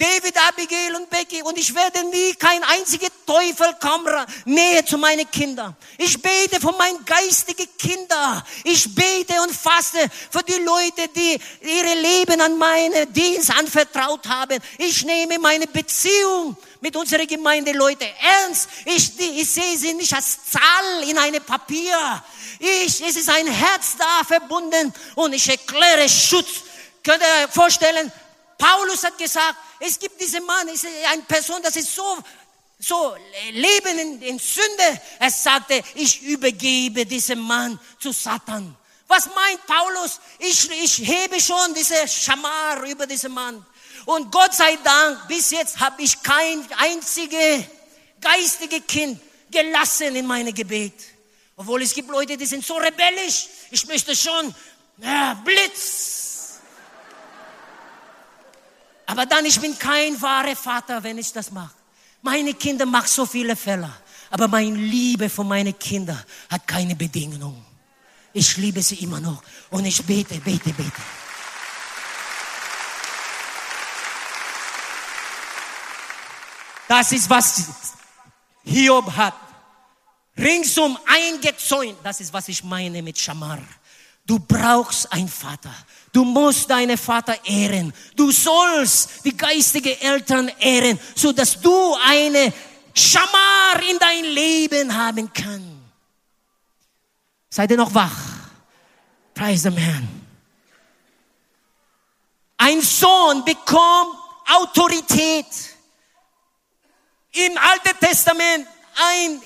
David, 0.00 0.34
Abigail 0.48 0.96
und 0.96 1.10
Becky. 1.10 1.42
Und 1.42 1.58
ich 1.58 1.74
werde 1.74 2.02
nie, 2.04 2.32
kein 2.34 2.64
einziger 2.64 3.08
Teufel 3.26 3.76
kommen 3.78 4.26
näher 4.46 4.84
zu 4.86 4.96
meinen 4.96 5.30
Kindern. 5.30 5.76
Ich 5.98 6.20
bete 6.22 6.58
für 6.58 6.72
meine 6.72 7.00
geistigen 7.00 7.68
Kinder. 7.76 8.42
Ich 8.64 8.94
bete 8.94 9.34
und 9.42 9.54
faste 9.54 9.98
für 10.30 10.42
die 10.42 10.64
Leute, 10.64 11.06
die 11.14 11.38
ihre 11.60 11.94
Leben 12.00 12.40
an 12.40 12.56
meinen 12.56 13.12
Dienst 13.12 13.50
anvertraut 13.50 14.26
haben. 14.26 14.58
Ich 14.78 15.04
nehme 15.04 15.38
meine 15.38 15.66
Beziehung 15.66 16.56
mit 16.80 16.96
unserer 16.96 17.26
Gemeinde 17.26 17.72
Leute 17.72 18.06
ernst. 18.06 18.70
Ich, 18.86 19.20
ich 19.20 19.50
sehe 19.50 19.76
sie 19.76 19.92
nicht 19.92 20.14
als 20.14 20.38
Zahl 20.50 21.08
in 21.10 21.18
einem 21.18 21.44
Papier. 21.44 22.24
Ich, 22.58 23.02
es 23.06 23.16
ist 23.16 23.28
ein 23.28 23.46
Herz 23.46 23.96
da 23.98 24.24
verbunden 24.26 24.94
und 25.16 25.34
ich 25.34 25.46
erkläre 25.46 26.08
Schutz. 26.08 26.62
Könnt 27.04 27.20
ihr 27.20 27.44
euch 27.44 27.52
vorstellen, 27.52 28.10
Paulus 28.56 29.04
hat 29.04 29.18
gesagt, 29.18 29.56
es 29.80 29.98
gibt 29.98 30.20
diesen 30.20 30.44
Mann, 30.44 30.68
ist 30.68 30.86
eine 31.10 31.22
Person, 31.22 31.60
das 31.62 31.74
ist 31.76 31.94
so, 31.94 32.18
so 32.78 33.16
Leben 33.52 33.98
in, 33.98 34.22
in 34.22 34.38
Sünde. 34.38 35.00
Er 35.18 35.30
sagte, 35.30 35.82
ich 35.94 36.22
übergebe 36.22 37.06
diesen 37.06 37.40
Mann 37.40 37.80
zu 37.98 38.12
Satan. 38.12 38.76
Was 39.08 39.26
meint 39.34 39.66
Paulus? 39.66 40.20
Ich, 40.38 40.70
ich 40.70 40.98
hebe 40.98 41.40
schon 41.40 41.74
diese 41.74 42.06
Schamar 42.06 42.82
über 42.84 43.06
diesen 43.06 43.32
Mann. 43.32 43.64
Und 44.04 44.30
Gott 44.30 44.54
sei 44.54 44.76
Dank, 44.76 45.26
bis 45.28 45.50
jetzt 45.50 45.80
habe 45.80 46.02
ich 46.02 46.22
kein 46.22 46.66
einziges 46.78 47.64
geistige 48.20 48.80
Kind 48.82 49.20
gelassen 49.50 50.14
in 50.14 50.26
meine 50.26 50.52
Gebet. 50.52 50.94
Obwohl 51.56 51.82
es 51.82 51.94
gibt 51.94 52.08
Leute, 52.08 52.36
die 52.36 52.46
sind 52.46 52.64
so 52.64 52.76
rebellisch. 52.76 53.48
Ich 53.70 53.86
möchte 53.86 54.14
schon 54.14 54.54
ja, 54.98 55.34
Blitz, 55.44 56.29
aber 59.10 59.26
dann, 59.26 59.44
ich 59.44 59.60
bin 59.60 59.76
kein 59.76 60.22
wahrer 60.22 60.54
Vater, 60.54 61.02
wenn 61.02 61.18
ich 61.18 61.32
das 61.32 61.50
mache. 61.50 61.74
Meine 62.22 62.54
Kinder 62.54 62.86
machen 62.86 63.08
so 63.08 63.26
viele 63.26 63.56
Fehler. 63.56 63.92
Aber 64.30 64.46
meine 64.46 64.76
Liebe 64.76 65.28
für 65.28 65.42
meine 65.42 65.72
Kinder 65.72 66.24
hat 66.48 66.64
keine 66.64 66.94
Bedingungen. 66.94 67.64
Ich 68.32 68.56
liebe 68.56 68.80
sie 68.80 68.94
immer 69.02 69.18
noch. 69.18 69.42
Und 69.70 69.84
ich 69.84 70.00
bete, 70.04 70.38
bete, 70.38 70.72
bete. 70.72 70.92
Das 76.86 77.10
ist, 77.10 77.28
was 77.28 77.64
Hiob 78.62 79.10
hat. 79.16 79.34
Ringsum 80.38 80.96
eingezäunt. 81.04 81.98
Das 82.04 82.20
ist, 82.20 82.32
was 82.32 82.46
ich 82.46 82.62
meine 82.62 83.02
mit 83.02 83.18
Schamar. 83.18 83.58
Du 84.24 84.38
brauchst 84.38 85.12
einen 85.12 85.28
Vater. 85.28 85.74
Du 86.12 86.24
musst 86.24 86.68
deinen 86.68 86.98
Vater 86.98 87.36
ehren. 87.44 87.92
Du 88.16 88.30
sollst 88.32 89.24
die 89.24 89.36
geistigen 89.36 89.96
Eltern 90.00 90.50
ehren, 90.58 90.98
so 91.14 91.32
dass 91.32 91.60
du 91.60 91.96
eine 92.04 92.52
Schamar 92.94 93.80
in 93.88 93.98
dein 93.98 94.24
Leben 94.24 94.96
haben 94.96 95.32
kannst. 95.32 95.66
Seid 97.48 97.70
ihr 97.70 97.76
noch 97.76 97.94
wach? 97.94 98.16
Preis 99.34 99.62
dem 99.62 99.76
Herrn. 99.76 100.08
Ein 102.56 102.80
Sohn 102.82 103.44
bekommt 103.44 104.16
Autorität. 104.56 105.46
Im 107.32 107.56
Alten 107.56 107.98
Testament 108.00 108.66
ein 108.96 109.40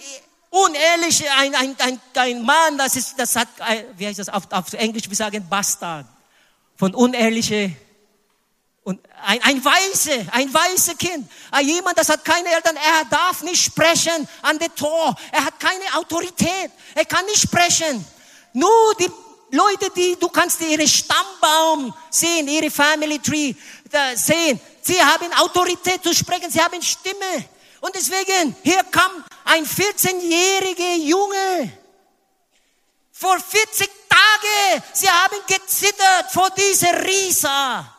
unehrlich, 0.50 1.31
ein, 1.31 1.55
ein, 1.55 1.77
ein, 1.79 2.00
ein 2.14 2.42
Mann, 2.42 2.79
das 2.79 2.96
ist, 2.96 3.18
das 3.18 3.37
hat, 3.37 3.48
wie 3.96 4.07
heißt 4.07 4.18
das 4.18 4.29
auf, 4.29 4.50
auf 4.50 4.72
Englisch, 4.72 5.09
wir 5.09 5.16
sagen 5.16 5.46
Bastard. 5.48 6.07
Von 6.76 6.94
unehrliche, 6.94 7.76
und 8.84 9.00
ein, 9.24 9.42
ein 9.42 9.64
Weise, 9.64 10.26
ein 10.30 10.52
weise 10.52 10.94
Kind, 10.96 11.26
jemand, 11.62 11.98
das 11.98 12.10
hat 12.10 12.22
keine 12.22 12.50
Eltern, 12.50 12.76
er 12.76 13.04
darf 13.06 13.42
nicht 13.42 13.64
sprechen 13.64 14.28
an 14.42 14.58
der 14.58 14.74
Tor, 14.74 15.16
er 15.32 15.46
hat 15.46 15.58
keine 15.58 15.84
Autorität, 15.96 16.70
er 16.94 17.04
kann 17.06 17.24
nicht 17.24 17.40
sprechen. 17.40 18.04
Nur 18.52 18.94
die 19.00 19.10
Leute, 19.50 19.90
die, 19.96 20.16
du 20.16 20.28
kannst 20.28 20.60
ihren 20.60 20.87
Stammbaum 20.87 21.94
sehen, 22.10 22.46
ihre 22.46 22.70
Family 22.70 23.18
Tree 23.18 23.54
sehen, 24.14 24.60
sie 24.82 25.02
haben 25.02 25.32
Autorität 25.38 26.02
zu 26.02 26.14
sprechen, 26.14 26.50
sie 26.50 26.60
haben 26.60 26.80
Stimme. 26.82 27.44
Und 27.80 27.94
deswegen, 27.94 28.54
hier 28.62 28.82
kam 28.90 29.24
ein 29.44 29.64
14-jähriger 29.64 30.96
Junge, 30.96 31.72
vor 33.12 33.38
40 33.40 33.88
Tagen, 34.14 34.83
sie 34.92 35.09
haben 35.09 35.37
gezittert 35.46 36.31
vor 36.31 36.50
dieser 36.50 37.05
Rieser. 37.05 37.92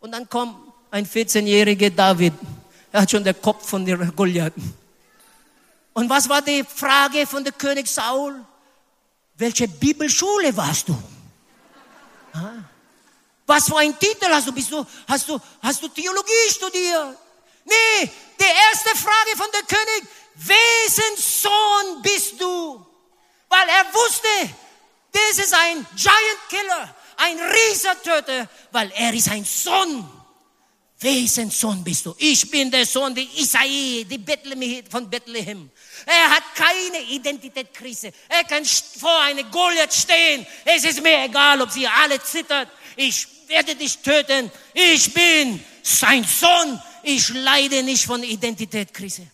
Und 0.00 0.12
dann 0.12 0.28
kommt 0.28 0.56
ein 0.90 1.06
14-jähriger 1.06 1.90
David. 1.90 2.34
Er 2.92 3.02
hat 3.02 3.10
schon 3.10 3.22
den 3.22 3.40
Kopf 3.40 3.68
von 3.68 3.84
der 3.84 3.96
Goliath. 3.96 4.54
Und 5.92 6.08
was 6.08 6.28
war 6.28 6.42
die 6.42 6.64
Frage 6.64 7.26
von 7.26 7.44
der 7.44 7.52
König 7.52 7.86
Saul? 7.86 8.44
Welche 9.36 9.68
Bibelschule 9.68 10.56
warst 10.56 10.88
du? 10.88 10.96
Was 13.46 13.64
für 13.66 13.78
ein 13.78 13.98
Titel 13.98 14.26
hast 14.30 14.46
du? 14.46 14.52
Bist 14.52 14.70
du, 14.70 14.84
hast 15.08 15.28
du, 15.28 15.38
hast 15.62 15.82
du 15.82 15.88
Theologie 15.88 16.50
studiert? 16.50 17.16
Nee, 17.64 18.10
die 18.38 18.44
erste 18.70 18.96
Frage 18.96 19.36
von 19.36 19.46
der 19.52 19.62
König, 19.62 20.08
wessen 20.36 21.16
Sohn 21.16 22.02
bist 22.02 22.40
du? 22.40 22.86
Weil 23.48 23.68
er 23.68 23.92
wusste, 23.92 24.54
das 25.12 25.44
ist 25.44 25.54
ein 25.54 25.86
Giant 25.96 26.40
Killer, 26.48 26.94
ein 27.16 27.38
Riesentöter, 27.38 28.48
weil 28.70 28.90
er 28.92 29.12
ist 29.12 29.28
ein 29.30 29.44
Sohn. 29.44 30.08
Wessen 31.02 31.50
Sohn 31.50 31.82
bist 31.82 32.04
du? 32.04 32.14
Ich 32.18 32.50
bin 32.50 32.70
der 32.70 32.84
Sohn 32.84 33.14
der 33.14 33.24
Isai, 33.24 34.04
die 34.08 34.18
Bethlehem, 34.18 34.84
von 34.90 35.08
Bethlehem. 35.08 35.70
Er 36.04 36.30
hat 36.30 36.42
keine 36.54 37.02
Identitätskrise. 37.04 38.12
Er 38.28 38.44
kann 38.44 38.64
vor 38.64 39.20
eine 39.22 39.44
Goliath 39.44 39.94
stehen. 39.94 40.46
Es 40.64 40.84
ist 40.84 41.02
mir 41.02 41.24
egal, 41.24 41.62
ob 41.62 41.70
sie 41.70 41.86
alle 41.86 42.22
zittert. 42.22 42.68
Ich 42.96 43.26
werde 43.46 43.74
dich 43.76 43.98
töten. 43.98 44.50
Ich 44.74 45.14
bin 45.14 45.64
sein 45.82 46.24
Sohn. 46.24 46.80
Ich 47.02 47.30
leide 47.30 47.82
nicht 47.82 48.04
von 48.04 48.22
Identitätskrise. 48.22 49.26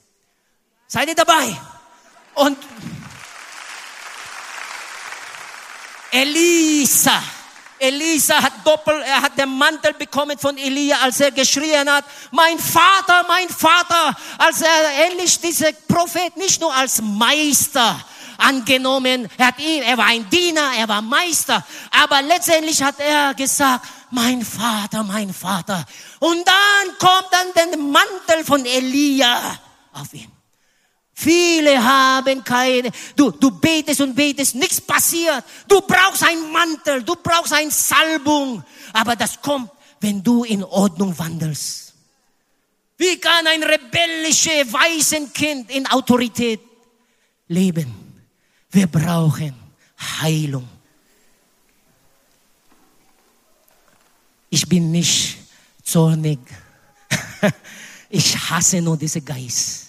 Seid 0.87 1.09
ihr 1.09 1.17
dabei? 1.17 1.57
Und 2.35 2.59
Elisa, 6.11 7.23
Elisa 7.79 8.43
hat 8.43 8.53
doppelt, 8.65 9.05
er 9.07 9.23
hat 9.23 9.39
den 9.39 9.51
Mantel 9.51 9.93
bekommen 9.95 10.39
von 10.39 10.57
Elia, 10.57 10.99
als 11.03 11.21
er 11.21 11.31
geschrien 11.31 11.91
hat, 11.91 12.05
mein 12.31 12.59
Vater, 12.59 13.25
mein 13.29 13.49
Vater, 13.49 14.17
als 14.39 14.63
er 14.63 15.07
endlich 15.07 15.41
dieser 15.41 15.73
Prophet 15.87 16.37
nicht 16.37 16.61
nur 16.61 16.75
als 16.75 17.03
Meister 17.03 18.01
angenommen, 18.39 19.29
er 19.37 19.47
hat 19.47 19.59
ihn, 19.59 19.83
er 19.83 19.99
war 19.99 20.07
ein 20.07 20.29
Diener, 20.31 20.73
er 20.79 20.89
war 20.89 21.03
Meister, 21.03 21.65
aber 21.91 22.23
letztendlich 22.23 22.83
hat 22.83 22.99
er 22.99 23.35
gesagt, 23.35 23.87
mein 24.11 24.45
Vater, 24.45 25.03
mein 25.03 25.33
Vater. 25.35 25.85
Und 26.21 26.47
dann 26.47 26.99
kommt 26.99 27.29
dann 27.31 27.71
der 27.71 27.79
Mantel 27.79 28.45
von 28.45 28.65
Elia 28.65 29.59
auf 29.93 30.13
ihn. 30.15 30.36
Viele 31.19 31.83
haben 31.83 32.45
keine, 32.45 32.91
du, 33.17 33.31
du 33.31 33.51
betest 33.51 34.03
und 34.03 34.15
betest, 34.15 34.55
nichts 34.55 34.83
passiert. 34.83 35.43
Du 35.67 35.81
brauchst 35.81 36.23
einen 36.23 36.53
Mantel, 36.53 37.03
du 37.03 37.17
brauchst 37.17 37.55
eine 37.55 37.71
Salbung. 37.71 38.63
Aber 38.93 39.17
das 39.17 39.41
kommt, 39.41 39.71
wenn 39.99 40.23
du 40.23 40.45
in 40.45 40.63
Ordnung 40.63 41.19
wandelst. 41.19 41.95
Wie 42.99 43.19
kann 43.19 43.47
ein 43.47 43.63
rebellisches, 43.63 44.71
weißes 44.71 45.33
Kind 45.33 45.71
in 45.71 45.87
Autorität 45.87 46.61
leben? 47.49 47.95
Wir 48.71 48.87
brauchen 48.87 49.55
Heilung. 50.21 50.69
Ich 54.51 54.69
bin 54.69 54.91
nicht 54.91 55.39
zornig. 55.83 56.39
Ich 58.09 58.39
hasse 58.39 58.81
nur 58.81 58.97
diesen 58.97 59.25
Geist. 59.25 59.86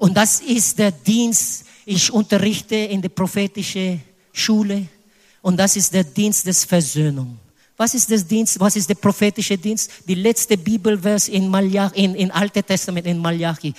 Und 0.00 0.16
das 0.16 0.40
ist 0.40 0.78
der 0.78 0.92
Dienst. 0.92 1.66
Ich 1.84 2.10
unterrichte 2.10 2.74
in 2.74 3.02
der 3.02 3.10
prophetischen 3.10 4.00
Schule. 4.32 4.86
Und 5.42 5.58
das 5.58 5.76
ist 5.76 5.92
der 5.92 6.04
Dienst 6.04 6.46
des 6.46 6.64
Versöhnung. 6.64 7.38
Was 7.76 7.92
ist 7.92 8.10
das 8.10 8.26
Dienst? 8.26 8.58
Was 8.58 8.76
ist 8.76 8.88
der 8.88 8.94
prophetische 8.94 9.58
Dienst? 9.58 9.90
Die 10.08 10.14
letzte 10.14 10.56
Bibelvers 10.56 11.28
in 11.28 11.48
Malachi, 11.48 12.02
in, 12.02 12.14
in 12.14 12.30
Alte 12.30 12.62
Testament 12.62 13.06
in 13.06 13.18
Malachi. 13.18 13.74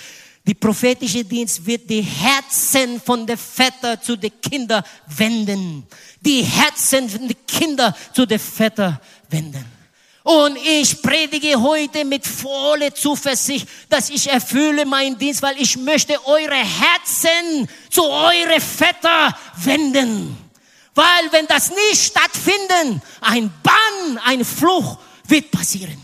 Die 0.46 0.54
prophetische 0.54 1.24
Dienst 1.24 1.66
wird 1.66 1.90
die 1.90 2.02
Herzen 2.02 3.00
von 3.00 3.26
der 3.26 3.36
Väter 3.36 4.00
zu 4.00 4.14
den 4.14 4.32
Kindern 4.40 4.84
wenden. 5.16 5.84
Die 6.20 6.44
Herzen 6.44 7.08
von 7.08 7.26
den 7.26 7.36
Kindern 7.48 7.92
zu 8.12 8.26
den 8.26 8.38
Vätern 8.38 8.96
wenden. 9.28 9.81
Und 10.22 10.56
ich 10.56 11.02
predige 11.02 11.60
heute 11.60 12.04
mit 12.04 12.24
voller 12.26 12.94
Zuversicht, 12.94 13.66
dass 13.88 14.08
ich 14.08 14.30
erfülle 14.30 14.86
meinen 14.86 15.18
Dienst, 15.18 15.42
weil 15.42 15.60
ich 15.60 15.76
möchte 15.76 16.24
eure 16.26 16.54
Herzen 16.54 17.68
zu 17.90 18.04
eure 18.04 18.60
Väter 18.60 19.36
wenden. 19.56 20.36
Weil 20.94 21.32
wenn 21.32 21.46
das 21.46 21.70
nicht 21.70 22.04
stattfindet, 22.04 23.02
ein 23.20 23.52
Bann, 23.62 24.18
ein 24.24 24.44
Fluch 24.44 24.98
wird 25.26 25.50
passieren. 25.50 26.00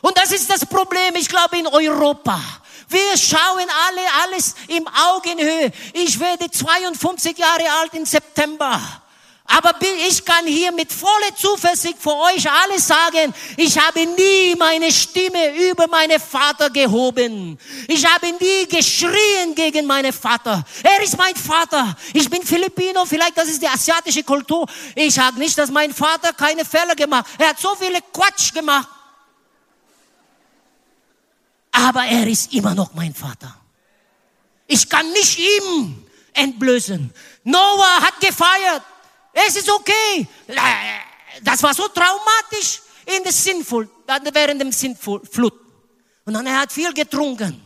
Und 0.00 0.18
das 0.18 0.32
ist 0.32 0.50
das 0.50 0.66
Problem, 0.66 1.14
ich 1.14 1.28
glaube, 1.28 1.58
in 1.58 1.66
Europa. 1.68 2.40
Wir 2.88 3.16
schauen 3.16 3.68
alle 3.86 4.00
alles 4.24 4.54
im 4.68 4.86
Augenhöhe. 4.88 5.70
Ich 5.92 6.18
werde 6.18 6.50
52 6.50 7.38
Jahre 7.38 7.70
alt 7.80 7.94
im 7.94 8.04
September. 8.04 9.01
Aber 9.54 9.74
ich 10.08 10.24
kann 10.24 10.46
hier 10.46 10.72
mit 10.72 10.90
voller 10.90 11.36
Zuversicht 11.36 11.98
für 12.00 12.14
euch 12.14 12.50
alle 12.50 12.80
sagen, 12.80 13.34
ich 13.58 13.78
habe 13.78 14.06
nie 14.06 14.54
meine 14.56 14.90
Stimme 14.90 15.70
über 15.70 15.86
meinen 15.88 16.18
Vater 16.18 16.70
gehoben. 16.70 17.58
Ich 17.86 18.02
habe 18.06 18.28
nie 18.40 18.66
geschrien 18.66 19.54
gegen 19.54 19.84
meinen 19.84 20.10
Vater. 20.14 20.64
Er 20.82 21.02
ist 21.02 21.18
mein 21.18 21.36
Vater. 21.36 21.94
Ich 22.14 22.30
bin 22.30 22.42
Filipino, 22.42 23.04
vielleicht 23.04 23.36
das 23.36 23.48
ist 23.50 23.60
die 23.60 23.68
asiatische 23.68 24.22
Kultur. 24.22 24.66
Ich 24.94 25.12
sage 25.12 25.38
nicht, 25.38 25.58
dass 25.58 25.70
mein 25.70 25.92
Vater 25.92 26.32
keine 26.32 26.64
Fehler 26.64 26.94
gemacht. 26.94 27.26
Er 27.36 27.50
hat 27.50 27.60
so 27.60 27.74
viele 27.78 27.98
Quatsch 28.10 28.54
gemacht. 28.54 28.88
Aber 31.72 32.04
er 32.04 32.26
ist 32.26 32.54
immer 32.54 32.74
noch 32.74 32.94
mein 32.94 33.14
Vater. 33.14 33.54
Ich 34.66 34.88
kann 34.88 35.10
nicht 35.12 35.38
ihm 35.38 36.06
entblößen. 36.32 37.12
Noah 37.44 38.00
hat 38.00 38.18
gefeiert. 38.18 38.82
Es 39.32 39.56
ist 39.56 39.70
okay. 39.70 40.26
Das 41.42 41.62
war 41.62 41.74
so 41.74 41.88
traumatisch 41.88 42.82
in 43.06 43.22
der 43.22 43.32
Sinnflut, 43.32 43.88
während 44.32 44.60
dem 44.60 44.72
Sinnflut. 44.72 45.52
Und 46.24 46.34
dann 46.34 46.46
er 46.46 46.60
hat 46.60 46.72
viel 46.72 46.92
getrunken. 46.92 47.60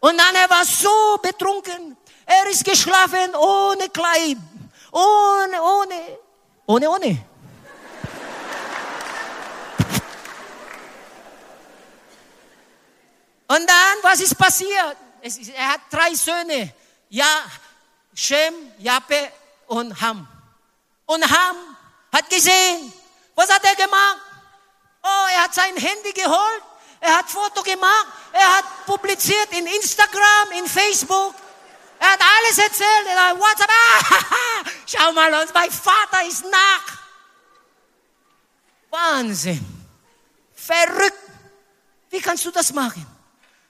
Und 0.00 0.16
dann 0.16 0.34
er 0.34 0.48
war 0.48 0.64
so 0.64 1.18
betrunken. 1.22 1.96
Er 2.24 2.50
ist 2.50 2.64
geschlafen 2.64 3.34
ohne 3.34 3.88
Kleid. 3.88 4.36
Ohne, 4.92 5.62
ohne, 5.62 6.18
ohne, 6.66 6.90
ohne. 6.90 7.24
Und 13.50 13.66
dann, 13.66 13.96
was 14.02 14.20
ist 14.20 14.36
passiert? 14.36 14.96
Ist, 15.22 15.48
er 15.48 15.68
hat 15.72 15.80
drei 15.90 16.14
Söhne. 16.14 16.74
Ja, 17.08 17.44
Shem, 18.14 18.54
Jape 18.78 19.32
und 19.68 20.00
Ham. 20.00 20.26
Und 21.06 21.22
Ham 21.30 21.56
hat 22.12 22.28
gesehen, 22.28 22.92
was 23.34 23.48
hat 23.50 23.64
er 23.64 23.76
gemacht? 23.76 24.18
Oh, 25.02 25.26
er 25.32 25.44
hat 25.44 25.54
sein 25.54 25.76
Handy 25.76 26.12
geholt, 26.12 26.62
er 27.00 27.18
hat 27.18 27.30
Foto 27.30 27.62
gemacht, 27.62 28.06
er 28.32 28.56
hat 28.56 28.64
publiziert 28.86 29.52
in 29.52 29.66
Instagram, 29.66 30.52
in 30.58 30.66
Facebook. 30.66 31.34
Er 32.00 32.12
hat 32.12 32.20
alles 32.20 32.58
erzählt, 32.58 33.06
er 33.06 33.28
hat 33.28 33.38
WhatsApp, 33.38 33.70
ah, 33.70 34.70
schau 34.86 35.12
mal, 35.12 35.30
mein 35.30 35.70
Vater 35.70 36.26
ist 36.26 36.44
nach. 36.44 36.98
Wahnsinn. 38.90 39.64
Verrückt. 40.54 41.18
Wie 42.10 42.20
kannst 42.20 42.44
du 42.44 42.50
das 42.50 42.72
machen? 42.72 43.06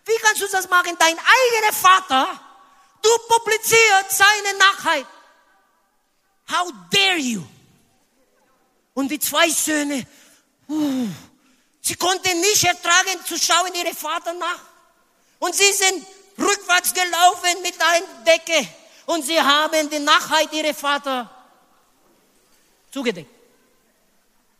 Wie 0.04 0.16
kannst 0.22 0.42
du 0.42 0.46
das 0.48 0.68
machen? 0.68 0.96
Dein 0.98 1.18
eigener 1.18 1.72
Vater, 1.72 2.40
du 3.02 3.11
publizierst 3.28 4.11
seine 4.11 4.58
Nachheit. 4.58 5.06
How 6.50 6.72
dare 6.90 7.18
you? 7.18 7.42
Und 8.94 9.09
die 9.09 9.20
zwei 9.20 9.49
Söhne, 9.51 10.07
uh, 10.68 11.07
sie 11.80 11.94
konnten 11.94 12.40
nicht 12.40 12.64
ertragen 12.64 13.24
zu 13.26 13.38
schauen 13.38 13.74
ihre 13.74 13.94
Vater 13.94 14.32
nach. 14.32 14.61
Und 15.38 15.55
sie 15.55 15.72
sind 15.72 16.07
rückwärts 16.38 16.92
gelaufen 16.92 17.62
mit 17.62 17.74
einer 17.80 18.07
Decke 18.24 18.68
und 19.07 19.24
sie 19.24 19.40
haben 19.40 19.88
die 19.90 19.99
Nachheit 19.99 20.53
ihrer 20.53 20.74
Vater 20.74 21.30
zugedeckt. 22.90 23.30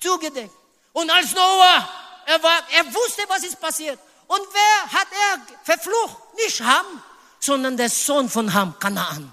Zugedeckt. 0.01 0.55
Und 0.93 1.11
als 1.11 1.32
Noah, 1.32 1.89
er, 2.26 2.43
war, 2.43 2.62
er 2.70 2.95
wusste, 2.95 3.22
was 3.28 3.43
ist 3.43 3.61
passiert. 3.61 3.99
Und 4.26 4.41
wer 4.53 5.01
hat 5.01 5.09
er 5.11 5.57
verflucht? 5.64 6.16
Nicht 6.36 6.61
Ham, 6.61 7.03
sondern 7.41 7.76
der 7.76 7.89
Sohn 7.89 8.28
von 8.28 8.53
Ham, 8.53 8.78
Kanaan. 8.78 9.32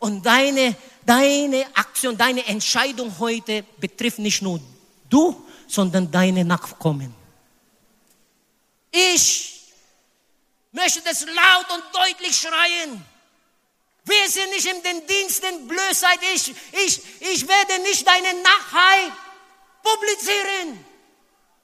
Und 0.00 0.24
deine, 0.24 0.76
deine 1.06 1.66
Aktion, 1.76 2.16
deine 2.16 2.44
Entscheidung 2.46 3.16
heute 3.18 3.64
betrifft 3.78 4.18
nicht 4.18 4.42
nur 4.42 4.60
du, 5.08 5.46
sondern 5.68 6.10
deine 6.10 6.44
Nachkommen. 6.44 7.14
Ich 8.90 9.72
möchte 10.72 11.02
das 11.02 11.24
laut 11.26 11.70
und 11.72 11.84
deutlich 11.94 12.36
schreien. 12.36 13.04
Wir 14.04 14.28
sind 14.28 14.50
nicht 14.50 14.66
in 14.66 14.82
den 14.82 15.06
Diensten 15.06 15.68
Blößheit. 15.68 16.18
Ich, 16.34 16.48
ich, 16.72 17.02
ich 17.20 17.46
werde 17.46 17.82
nicht 17.82 18.06
deine 18.06 18.42
Nachheit 18.42 19.12
publizieren. 19.82 20.84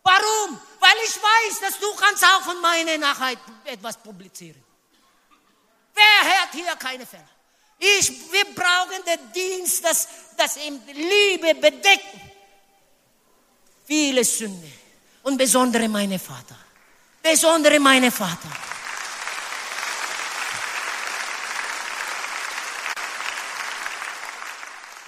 Warum? 0.02 0.60
Weil 0.78 0.96
ich 1.04 1.16
weiß, 1.16 1.60
dass 1.60 1.80
du 1.80 1.92
kannst 1.94 2.22
auch 2.22 2.42
von 2.42 2.60
meiner 2.60 2.98
Nachheit 2.98 3.38
etwas 3.64 3.96
publizieren. 3.96 4.62
Wer 5.94 6.32
hört 6.32 6.52
hier 6.52 6.76
keine 6.76 7.06
Fälle? 7.06 7.35
Ich, 7.78 8.10
wir 8.32 8.44
brauchen 8.54 9.02
den 9.06 9.32
Dienst, 9.32 9.84
das, 9.84 10.08
das 10.36 10.56
in 10.56 10.80
Liebe 10.86 11.54
bedeckt 11.54 12.04
viele 13.86 14.24
Sünde. 14.24 14.70
Und 15.22 15.36
besondere 15.38 15.88
meine 15.88 16.18
Vater. 16.18 16.56
Besondere 17.22 17.80
meine 17.80 18.10
Vater. 18.10 18.48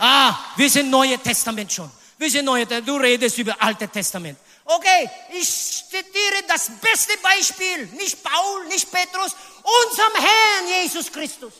Ah, 0.00 0.52
wir 0.56 0.70
sind 0.70 0.90
Neue 0.90 1.18
Testament 1.18 1.72
schon. 1.72 1.90
Wir 2.16 2.30
sind 2.30 2.44
Neue 2.44 2.66
Du 2.66 2.96
redest 2.96 3.38
über 3.38 3.60
Alte 3.60 3.88
Testament. 3.88 4.38
Okay, 4.64 5.08
ich 5.32 5.48
zitiere 5.48 6.42
das 6.46 6.70
beste 6.80 7.16
Beispiel. 7.18 7.86
Nicht 7.96 8.22
Paul, 8.22 8.66
nicht 8.66 8.90
Petrus, 8.90 9.34
unserem 9.62 10.14
Herrn 10.14 10.82
Jesus 10.82 11.10
Christus. 11.10 11.52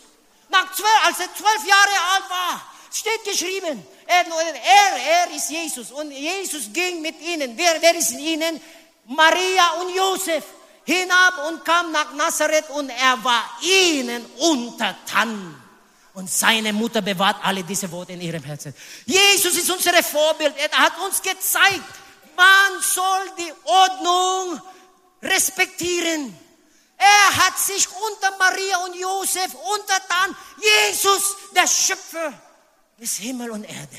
Nach 0.49 0.73
zwölf, 0.75 1.07
als 1.07 1.21
er 1.21 1.35
zwölf 1.35 1.67
Jahre 1.67 2.15
alt 2.15 2.31
war, 2.31 2.63
steht 2.93 3.25
geschrieben, 3.25 3.87
er, 4.07 4.27
er, 4.27 5.27
er 5.29 5.37
ist 5.37 5.51
Jesus 5.51 5.91
und 5.91 6.11
Jesus 6.11 6.73
ging 6.73 7.03
mit 7.03 7.21
ihnen. 7.21 7.57
Wer, 7.57 7.81
wer 7.81 7.95
ist 7.95 8.13
in 8.13 8.21
ihnen? 8.21 8.61
Maria 9.07 9.71
und 9.81 9.95
Josef 9.95 10.45
hinab 10.85 11.49
und 11.49 11.65
kam 11.65 11.93
nach 11.93 12.13
Nazareth 12.15 12.71
und 12.71 12.89
er 12.89 13.23
war 13.23 13.45
ihnen 13.61 14.25
untertan. 14.39 15.55
Und 16.15 16.31
seine 16.31 16.73
Mutter 16.73 17.03
bewahrt 17.03 17.37
alle 17.43 17.63
diese 17.63 17.91
Worte 17.93 18.13
in 18.13 18.21
ihrem 18.21 18.43
Herzen. 18.43 18.75
Jesus 19.07 19.55
ist 19.57 19.71
unser 19.71 20.03
Vorbild. 20.03 20.55
Er 20.57 20.79
hat 20.79 20.99
uns 21.07 21.23
gezeigt, 21.23 21.85
man 22.37 22.83
soll 22.83 23.33
die 23.39 23.53
Ordnung 23.65 24.61
respektieren. 25.23 26.37
Er 26.99 27.37
hat 27.37 27.59
sich 27.59 27.89
unter 27.89 28.37
Maria 28.37 28.79
und 28.79 28.97
Josef 28.97 29.55
untertan. 29.55 30.37
Jesus, 30.91 31.37
der 31.55 31.67
Schöpfer 31.67 32.33
des 32.99 33.17
Himmel 33.17 33.51
und 33.51 33.65
Erde. 33.65 33.97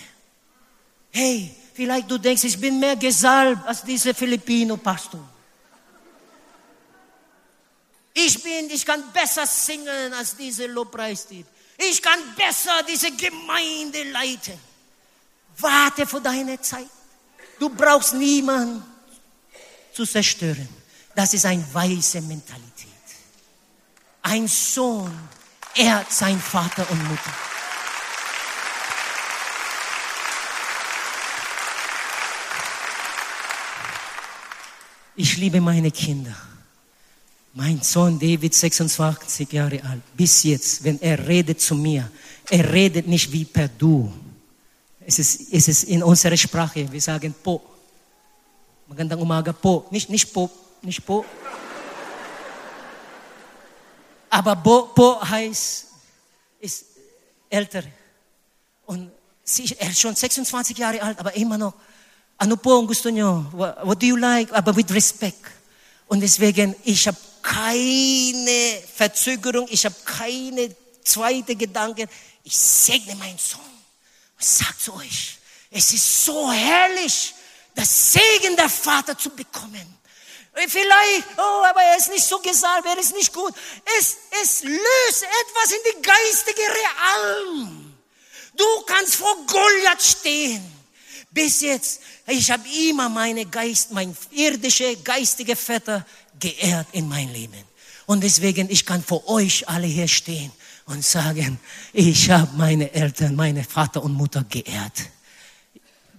Hey, 1.11 1.55
vielleicht 1.73 2.11
du 2.11 2.17
denkst, 2.17 2.43
ich 2.43 2.59
bin 2.59 2.79
mehr 2.79 2.97
gesalbt 2.97 3.65
als 3.65 3.83
dieser 3.83 4.13
Filipino-Pastor. 4.13 5.27
Ich 8.13 8.43
bin, 8.43 8.69
ich 8.69 8.85
kann 8.85 9.11
besser 9.13 9.47
singen 9.47 10.13
als 10.13 10.35
diese 10.35 10.65
Lobpreisteam. 10.67 11.45
Ich 11.77 12.01
kann 12.01 12.19
besser 12.35 12.83
diese 12.87 13.11
Gemeinde 13.11 14.03
leiten. 14.11 14.59
Warte 15.57 16.05
für 16.05 16.19
deine 16.19 16.59
Zeit. 16.61 16.89
Du 17.57 17.69
brauchst 17.69 18.13
niemanden 18.13 18.83
zu 19.93 20.05
zerstören. 20.05 20.67
Das 21.15 21.33
ist 21.33 21.45
eine 21.45 21.65
weise 21.73 22.21
Mentalität. 22.21 22.88
Ein 24.21 24.47
Sohn 24.47 25.11
ehrt 25.75 26.11
sein 26.11 26.39
Vater 26.39 26.89
und 26.89 27.07
Mutter. 27.07 27.33
Ich 35.15 35.37
liebe 35.37 35.59
meine 35.59 35.91
Kinder. 35.91 36.35
Mein 37.53 37.81
Sohn 37.81 38.19
David, 38.19 38.53
26 38.53 39.51
Jahre 39.51 39.83
alt, 39.83 40.01
bis 40.15 40.43
jetzt, 40.43 40.83
wenn 40.83 41.01
er 41.01 41.27
redet 41.27 41.59
zu 41.59 41.75
mir, 41.75 42.09
er 42.49 42.71
redet 42.71 43.07
nicht 43.07 43.31
wie 43.31 43.43
per 43.43 43.67
Du. 43.67 44.13
Es 45.05 45.19
ist, 45.19 45.51
es 45.51 45.67
ist 45.67 45.83
in 45.83 46.03
unserer 46.03 46.37
Sprache, 46.37 46.89
wir 46.91 47.01
sagen 47.01 47.33
po. 47.43 47.61
Magandang 48.87 49.19
umaga 49.19 49.51
po. 49.51 49.87
Nicht, 49.91 50.09
nicht 50.09 50.31
po, 50.31 50.49
nicht 50.83 51.05
po. 51.05 51.25
Aber 54.29 54.55
po, 54.55 54.91
po 54.93 55.21
heißt, 55.21 55.87
ist 56.59 56.85
älter. 57.49 57.83
Und 58.85 59.11
sie, 59.43 59.75
er 59.77 59.89
ist 59.89 59.99
schon 59.99 60.15
26 60.15 60.77
Jahre 60.77 61.01
alt, 61.01 61.19
aber 61.19 61.33
immer 61.35 61.57
noch, 61.57 61.73
ano 62.37 62.55
po 62.55 62.79
ang 62.79 62.87
gusto 62.87 63.09
nyo? 63.09 63.45
What, 63.51 64.01
do 64.01 64.05
you 64.05 64.15
like? 64.15 64.51
Aber 64.53 64.75
with 64.75 64.91
respect. 64.91 65.43
Und 66.07 66.21
deswegen, 66.21 66.75
ich 66.85 67.07
habe 67.07 67.17
keine 67.41 68.81
Verzögerung, 68.95 69.67
ich 69.69 69.85
habe 69.85 69.95
keine 70.05 70.73
zweite 71.03 71.55
Gedanken. 71.55 72.07
Ich 72.43 72.57
segne 72.57 73.15
meinen 73.15 73.37
Sohn. 73.37 73.59
Ich 74.39 74.47
sage 74.47 74.77
zu 74.79 74.93
euch, 74.93 75.37
es 75.69 75.91
ist 75.91 76.25
so 76.25 76.49
herrlich, 76.51 77.33
das 77.75 78.13
Segen 78.13 78.55
der 78.55 78.69
Vater 78.69 79.17
zu 79.17 79.29
bekommen. 79.31 79.98
Vielleicht, 80.67 81.25
oh, 81.37 81.63
aber 81.69 81.81
er 81.81 81.97
ist 81.97 82.09
nicht 82.09 82.23
so 82.23 82.39
gesalbt, 82.39 82.85
er 82.85 82.97
ist 82.97 83.15
nicht 83.15 83.33
gut. 83.33 83.53
Es, 83.99 84.17
es 84.41 84.63
löst 84.63 85.23
etwas 85.23 85.71
in 85.71 85.79
die 85.91 86.01
geistige 86.01 86.61
Realm. 86.61 87.93
Du 88.55 88.65
kannst 88.85 89.15
vor 89.15 89.35
Goliath 89.47 90.01
stehen. 90.01 90.61
Bis 91.31 91.61
jetzt, 91.61 92.01
ich 92.27 92.49
habe 92.51 92.63
immer 92.89 93.07
meine 93.07 93.45
Geist, 93.45 93.91
mein 93.91 94.15
irdische, 94.31 94.97
geistige 94.97 95.55
Vetter 95.55 96.05
geehrt 96.39 96.87
in 96.91 97.07
mein 97.07 97.31
Leben. 97.31 97.63
Und 98.07 98.23
deswegen, 98.23 98.69
ich 98.69 98.85
kann 98.85 99.03
vor 99.03 99.27
euch 99.29 99.69
alle 99.69 99.85
hier 99.85 100.07
stehen 100.07 100.51
und 100.87 101.05
sagen, 101.05 101.59
ich 101.93 102.29
habe 102.31 102.49
meine 102.57 102.91
Eltern, 102.91 103.35
meine 103.35 103.63
Vater 103.63 104.03
und 104.03 104.13
Mutter 104.13 104.43
geehrt. 104.49 105.03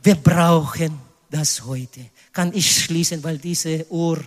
Wir 0.02 0.14
brauchen 0.14 1.00
das 1.30 1.64
heute. 1.64 2.00
Kann 2.40 2.54
ich 2.54 2.84
schließen, 2.84 3.22
weil 3.22 3.36
diese 3.36 3.84
Uhr 3.90 4.18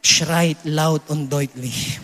schreit 0.00 0.56
laut 0.64 1.02
und 1.08 1.28
deutlich. 1.28 2.00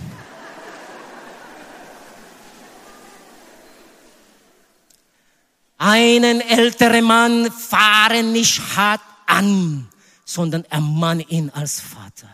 Einen 5.78 6.42
älteren 6.42 7.06
Mann 7.06 7.50
fahren 7.50 8.32
nicht 8.32 8.60
hart 8.76 9.00
an, 9.24 9.88
sondern 10.26 10.62
ermahne 10.66 11.22
ihn 11.30 11.48
als 11.48 11.80
Vater. 11.80 12.28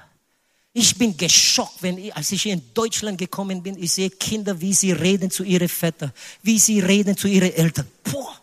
Ich 0.72 0.98
bin 0.98 1.16
geschockt, 1.16 1.80
wenn 1.82 1.98
ich, 1.98 2.12
als 2.12 2.32
ich 2.32 2.44
in 2.46 2.60
Deutschland 2.74 3.18
gekommen 3.18 3.62
bin, 3.62 3.80
ich 3.80 3.92
sehe 3.92 4.10
Kinder, 4.10 4.60
wie 4.60 4.74
sie 4.74 4.90
reden 4.90 5.30
zu 5.30 5.44
ihren 5.44 5.68
Vätern, 5.68 6.10
wie 6.42 6.58
sie 6.58 6.80
reden 6.80 7.16
zu 7.16 7.28
ihren 7.28 7.52
Eltern. 7.52 7.86
Boah. 8.02 8.34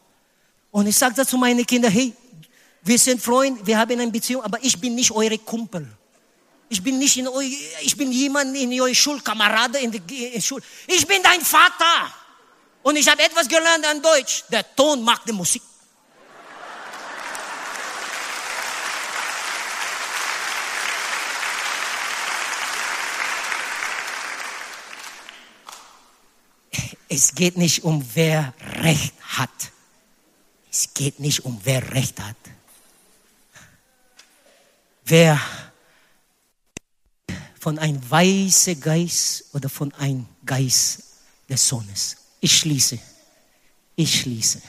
Und 0.71 0.87
ich 0.87 0.95
sage 0.95 1.25
zu 1.25 1.37
meinen 1.37 1.65
Kindern, 1.65 1.91
hey, 1.91 2.13
wir 2.83 2.99
sind 2.99 3.21
Freunde, 3.21 3.65
wir 3.65 3.77
haben 3.77 3.99
eine 3.99 4.11
Beziehung, 4.11 4.43
aber 4.43 4.61
ich 4.61 4.79
bin 4.79 4.95
nicht 4.95 5.11
eure 5.11 5.37
Kumpel. 5.37 5.87
Ich 6.69 6.83
bin 6.83 6.97
nicht 6.97 7.17
in 7.17 7.27
eu, 7.27 7.41
ich 7.81 7.95
bin 7.95 8.11
jemand 8.11 8.57
in 8.57 8.73
eurer 8.81 8.93
Schulkamerade 8.93 9.79
in 9.79 9.91
der 9.91 10.41
Schule. 10.41 10.63
Ich 10.87 11.05
bin 11.05 11.21
dein 11.21 11.41
Vater. 11.41 12.13
Und 12.81 12.97
ich 12.97 13.07
habe 13.07 13.21
etwas 13.21 13.47
gelernt 13.47 13.85
an 13.85 14.01
Deutsch. 14.01 14.43
Der 14.49 14.75
Ton 14.75 15.01
macht 15.03 15.27
die 15.27 15.31
Musik. 15.31 15.61
Es 27.07 27.35
geht 27.35 27.57
nicht 27.57 27.83
um 27.83 28.03
wer 28.15 28.53
Recht 28.81 29.13
hat. 29.37 29.71
Es 30.71 30.91
geht 30.93 31.19
nicht 31.19 31.45
um 31.45 31.61
wer 31.63 31.93
Recht 31.93 32.19
hat. 32.19 32.35
Wer 35.05 35.39
von 37.59 37.79
einem 37.79 37.99
weißen 38.09 38.79
Geist 38.79 39.45
oder 39.53 39.69
von 39.69 39.93
einem 39.93 40.25
Geist 40.45 41.03
des 41.49 41.67
Sohnes. 41.67 42.17
Ich 42.41 42.57
schließe. 42.57 42.99
Ich 43.95 44.21
schließe. 44.21 44.61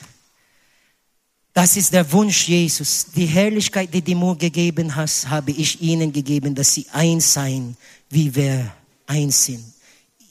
Das 1.53 1.77
ist 1.77 1.93
der 1.93 2.09
Wunsch 2.11 2.47
Jesus. 2.47 3.07
Die 3.15 3.25
Herrlichkeit, 3.25 3.93
die 3.93 4.01
du 4.01 4.15
mir 4.15 4.35
gegeben 4.35 4.95
hast, 4.95 5.29
habe 5.29 5.51
ich 5.51 5.81
ihnen 5.81 6.11
gegeben, 6.11 6.55
dass 6.55 6.73
sie 6.73 6.85
eins 6.91 7.33
seien, 7.33 7.75
wie 8.09 8.33
wir 8.33 8.73
eins 9.07 9.45
sind 9.45 9.75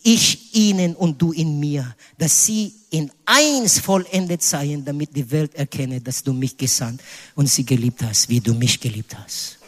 ich 0.05 0.55
ihnen 0.55 0.95
und 0.95 1.21
du 1.21 1.33
in 1.33 1.59
mir, 1.59 1.97
dass 2.19 2.45
sie 2.45 2.73
in 2.91 3.11
eins 3.25 3.81
vollendet 3.81 4.43
seien, 4.43 4.85
damit 4.85 5.17
die 5.17 5.29
Welt 5.31 5.55
erkenne, 5.55 6.01
dass 6.01 6.23
du 6.23 6.35
mich 6.35 6.57
gesandt 6.57 7.03
und 7.35 7.49
sie 7.49 7.65
geliebt 7.65 8.03
hast, 8.03 8.29
wie 8.29 8.39
du 8.39 8.55
mich 8.55 8.79
geliebt 8.79 9.17
hast. 9.17 9.59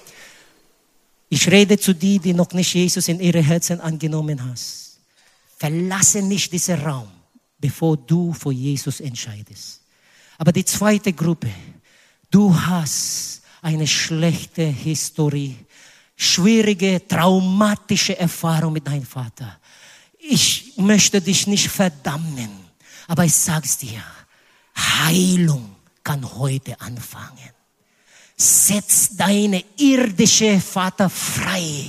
Ich 1.29 1.51
rede 1.51 1.79
zu 1.79 1.93
die, 1.95 2.19
die 2.19 2.35
noch 2.35 2.53
nicht 2.53 2.73
Jesus 2.75 3.09
in 3.09 3.21
ihre 3.21 3.43
Herzen 3.43 3.81
angenommen 3.81 4.43
hast. 4.49 4.99
Verlasse 5.59 6.23
nicht 6.23 6.53
diesen 6.53 6.81
Raum, 6.81 7.09
bevor 7.59 7.97
du 7.97 8.33
vor 8.33 8.53
Jesus 8.53 9.01
entscheidest. 9.01 9.81
Aber 10.39 10.53
die 10.53 10.65
zweite 10.65 11.13
Gruppe, 11.13 11.51
du 12.31 12.55
hast 12.55 13.43
eine 13.63 13.87
schlechte 13.87 14.63
Historie, 14.65 15.57
schwierige, 16.15 17.07
traumatische 17.07 18.19
Erfahrung 18.19 18.75
mit 18.75 18.87
deinem 18.87 19.07
Vater 19.07 19.59
ich 20.29 20.73
möchte 20.77 21.21
dich 21.21 21.47
nicht 21.47 21.69
verdammen. 21.69 22.51
Aber 23.07 23.25
ich 23.25 23.35
sag's 23.35 23.79
dir, 23.79 24.03
Heilung 24.77 25.77
kann 26.03 26.29
heute 26.37 26.81
anfangen. 26.81 27.51
Setz 28.37 29.17
deine 29.17 29.65
irdische 29.77 30.61
Vater 30.61 31.09
frei. 31.09 31.89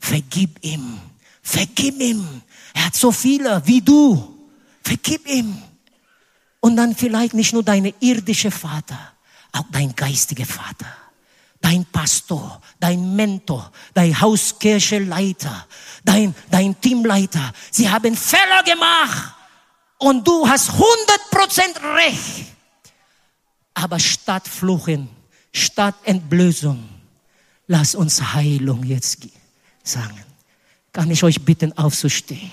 Vergib 0.00 0.58
ihm. 0.62 0.98
Vergib 1.42 2.00
ihm. 2.00 2.42
Er 2.74 2.86
hat 2.86 2.96
so 2.96 3.12
viele 3.12 3.62
wie 3.66 3.80
du. 3.80 4.36
Vergib 4.82 5.28
ihm. 5.28 5.62
Und 6.60 6.76
dann 6.76 6.96
vielleicht 6.96 7.34
nicht 7.34 7.52
nur 7.52 7.62
deine 7.62 7.94
irdische 8.00 8.50
Vater, 8.50 8.98
auch 9.52 9.66
dein 9.70 9.94
geistiger 9.94 10.44
Vater, 10.44 10.86
dein 11.60 11.84
Pastor, 11.84 12.60
dein 12.80 13.14
Mentor, 13.14 13.70
dein 13.94 14.20
Hauskircheleiter, 14.20 15.66
dein, 16.04 16.34
dein 16.50 16.80
Teamleiter. 16.80 17.52
Sie 17.70 17.88
haben 17.88 18.16
Fehler 18.16 18.64
gemacht 18.64 19.34
und 19.98 20.26
du 20.26 20.48
hast 20.48 20.70
100% 20.70 20.80
recht. 21.96 22.46
Aber 23.74 24.00
statt 24.00 24.48
Fluchen, 24.48 25.08
statt 25.56 25.94
Entblößung, 26.04 26.88
lass 27.66 27.94
uns 27.94 28.34
Heilung 28.34 28.84
jetzt 28.84 29.26
sagen. 29.82 30.22
Kann 30.92 31.10
ich 31.10 31.22
euch 31.22 31.42
bitten, 31.42 31.76
aufzustehen? 31.76 32.50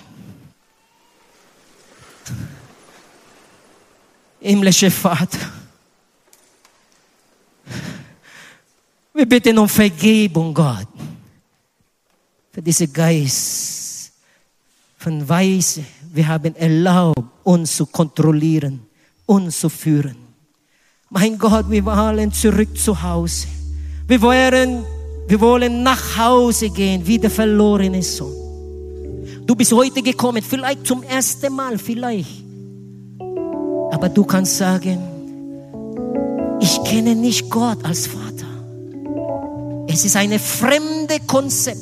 Himmlischer 4.39 4.91
Vater, 4.91 5.39
wir 9.13 9.25
bitten 9.25 9.57
um 9.57 9.69
Vergebung, 9.69 10.53
Gott, 10.53 10.87
für 12.51 12.61
diesen 12.61 12.91
Geist 12.91 14.11
von 14.97 15.27
Weise. 15.27 15.83
Wir 16.11 16.27
haben 16.27 16.55
erlaubt, 16.55 17.21
uns 17.43 17.75
zu 17.75 17.85
kontrollieren, 17.85 18.85
uns 19.25 19.59
zu 19.59 19.69
führen. 19.69 20.22
Mein 21.13 21.37
Gott, 21.37 21.69
wir 21.69 21.85
wollen 21.85 22.33
zurück 22.33 22.75
zu 22.75 23.03
Hause. 23.03 23.45
Wir 24.07 24.19
wollen, 24.19 24.83
wir 25.27 25.39
wollen 25.39 25.83
nach 25.83 26.17
Hause 26.17 26.71
gehen, 26.71 27.05
wie 27.05 27.19
der 27.19 27.29
verlorene 27.29 28.01
Sohn. 28.01 28.33
Du 29.45 29.53
bist 29.55 29.71
heute 29.73 30.01
gekommen, 30.01 30.41
vielleicht 30.41 30.87
zum 30.87 31.03
ersten 31.03 31.53
Mal, 31.53 31.77
vielleicht. 31.77 32.43
Aber 33.91 34.09
du 34.09 34.23
kannst 34.23 34.57
sagen, 34.57 34.97
ich 36.59 36.83
kenne 36.83 37.13
nicht 37.13 37.47
Gott 37.47 37.85
als 37.85 38.07
Vater. 38.07 38.47
Es 39.87 40.03
ist 40.05 40.15
eine 40.15 40.39
fremde 40.39 41.19
Konzept. 41.27 41.77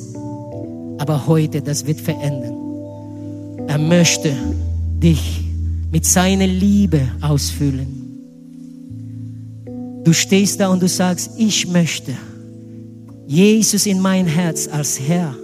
Aber 0.98 1.26
heute, 1.26 1.62
das 1.62 1.86
wird 1.86 2.02
verändern. 2.02 3.66
Er 3.66 3.78
möchte 3.78 4.36
dich 5.02 5.40
mit 5.90 6.04
seiner 6.04 6.46
Liebe 6.46 7.00
ausfüllen. 7.22 8.01
Du 10.04 10.12
stehst 10.12 10.58
da 10.58 10.68
und 10.68 10.82
du 10.82 10.88
sagst, 10.88 11.30
ich 11.36 11.66
möchte 11.68 12.12
Jesus 13.26 13.86
in 13.86 14.00
mein 14.00 14.26
Herz 14.26 14.68
als 14.68 14.98
Herr 14.98 15.34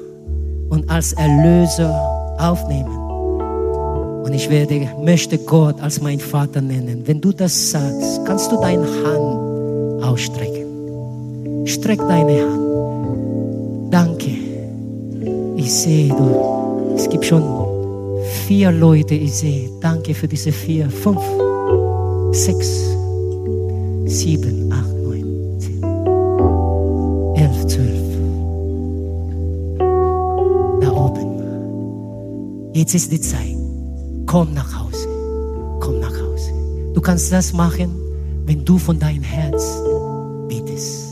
und 0.68 0.90
als 0.90 1.12
Erlöser 1.12 1.94
aufnehmen. 2.38 2.96
Und 4.24 4.32
ich 4.34 4.50
werde, 4.50 4.88
möchte 5.02 5.38
Gott 5.38 5.80
als 5.80 6.00
mein 6.00 6.18
Vater 6.18 6.60
nennen. 6.60 7.02
Wenn 7.06 7.20
du 7.20 7.32
das 7.32 7.70
sagst, 7.70 8.24
kannst 8.26 8.50
du 8.50 8.60
deine 8.60 8.82
Hand 8.84 10.04
ausstrecken. 10.04 11.66
Streck 11.66 11.98
deine 11.98 12.40
Hand. 12.42 13.92
Danke. 13.92 14.30
Ich 15.56 15.72
sehe, 15.72 16.08
du, 16.08 16.94
es 16.96 17.08
gibt 17.08 17.24
schon 17.24 17.42
vier 18.46 18.72
Leute, 18.72 19.14
ich 19.14 19.32
sehe. 19.34 19.70
Danke 19.80 20.14
für 20.14 20.28
diese 20.28 20.52
vier, 20.52 20.90
fünf, 20.90 21.22
sechs, 22.32 22.97
sieben, 24.08 24.72
acht, 24.72 24.94
neun, 25.02 25.60
zehn, 25.60 25.82
elf, 27.36 27.66
zwölf. 27.66 28.08
Da 30.80 30.90
oben. 30.92 32.72
Jetzt 32.74 32.94
ist 32.94 33.12
die 33.12 33.20
Zeit. 33.20 33.56
Komm 34.26 34.54
nach 34.54 34.78
Hause. 34.78 35.08
Komm 35.80 36.00
nach 36.00 36.12
Hause. 36.12 36.50
Du 36.94 37.00
kannst 37.00 37.32
das 37.32 37.52
machen, 37.52 37.94
wenn 38.46 38.64
du 38.64 38.78
von 38.78 38.98
deinem 38.98 39.22
Herz 39.22 39.80
betest. 40.48 41.04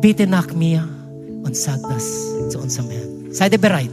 Bete 0.00 0.26
nach 0.26 0.52
mir 0.54 0.88
und 1.42 1.56
sag 1.56 1.80
das 1.82 2.04
zu 2.50 2.58
unserem 2.58 2.90
Herrn. 2.90 3.32
Seid 3.32 3.52
ihr 3.52 3.60
bereit? 3.60 3.90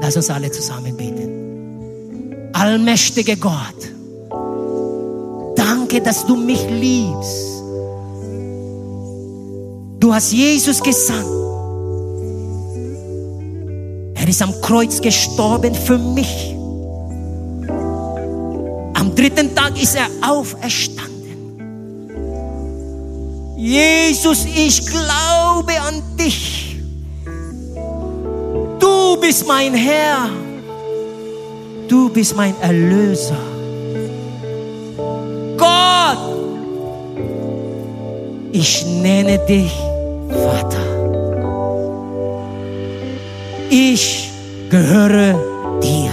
Lass 0.00 0.16
uns 0.16 0.30
alle 0.30 0.50
zusammen 0.50 0.96
beten. 0.96 2.50
Allmächtiger 2.52 3.36
Gott, 3.36 3.92
danke, 5.86 6.02
dass 6.02 6.26
du 6.26 6.36
mich 6.36 6.62
liebst. 6.70 7.62
Du 10.00 10.12
hast 10.12 10.32
Jesus 10.32 10.82
gesandt. 10.82 11.26
Er 14.14 14.28
ist 14.28 14.42
am 14.42 14.52
Kreuz 14.60 15.00
gestorben 15.00 15.74
für 15.74 15.98
mich. 15.98 16.54
Am 18.94 19.14
dritten 19.14 19.54
Tag 19.54 19.80
ist 19.80 19.96
er 19.96 20.08
auferstanden. 20.28 21.12
Jesus, 23.56 24.44
ich 24.44 24.84
glaube 24.86 25.72
an 25.80 26.02
dich. 26.18 26.78
Du 28.78 29.16
bist 29.20 29.46
mein 29.46 29.74
Herr. 29.74 30.28
Du 31.88 32.08
bist 32.08 32.36
mein 32.36 32.54
Erlöser. 32.60 33.45
Ich 38.58 38.86
nenne 38.86 39.38
dich 39.38 39.72
Vater. 40.28 40.86
Ich 43.68 44.30
gehöre 44.70 45.34
dir. 45.82 46.10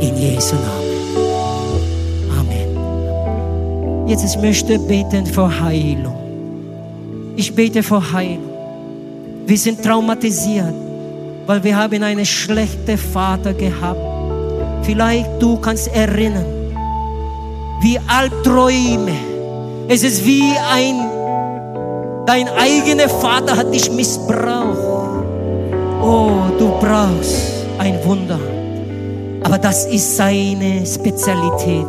In 0.00 0.14
Jesu 0.16 0.54
Namen. 0.56 0.96
Amen. 2.38 4.08
Jetzt 4.08 4.24
ich 4.24 4.40
möchte 4.40 4.78
beten 4.78 5.24
für 5.24 5.48
Heilung. 5.60 6.16
Ich 7.36 7.54
bete 7.54 7.82
für 7.82 8.12
Heilung. 8.12 8.50
Wir 9.46 9.58
sind 9.58 9.82
traumatisiert, 9.82 10.74
weil 11.46 11.64
wir 11.64 11.76
haben 11.76 12.02
einen 12.02 12.26
schlechten 12.26 12.98
Vater 12.98 13.54
gehabt. 13.54 14.00
Vielleicht 14.82 15.30
du 15.40 15.56
kannst 15.56 15.88
erinnern, 15.88 16.44
wie 17.80 17.98
Albträume. 18.06 19.35
Es 19.88 20.02
ist 20.02 20.26
wie 20.26 20.42
ein, 20.68 20.96
dein 22.26 22.48
eigener 22.48 23.08
Vater 23.08 23.56
hat 23.56 23.72
dich 23.72 23.88
missbraucht. 23.90 25.24
Oh, 26.02 26.32
du 26.58 26.70
brauchst 26.80 27.52
ein 27.78 28.04
Wunder. 28.04 28.40
Aber 29.44 29.58
das 29.58 29.86
ist 29.86 30.16
seine 30.16 30.84
Spezialität. 30.84 31.86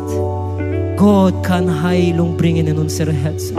Gott 0.96 1.42
kann 1.42 1.82
Heilung 1.82 2.36
bringen 2.36 2.68
in 2.68 2.78
unsere 2.78 3.12
Herzen. 3.12 3.56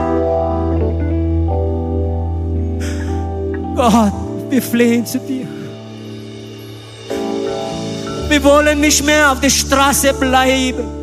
Gott, 3.76 4.12
wir 4.48 4.62
flehen 4.62 5.04
zu 5.04 5.18
dir. 5.18 5.46
Wir 8.28 8.44
wollen 8.44 8.80
nicht 8.80 9.04
mehr 9.04 9.32
auf 9.32 9.40
der 9.40 9.50
Straße 9.50 10.14
bleiben. 10.14 10.99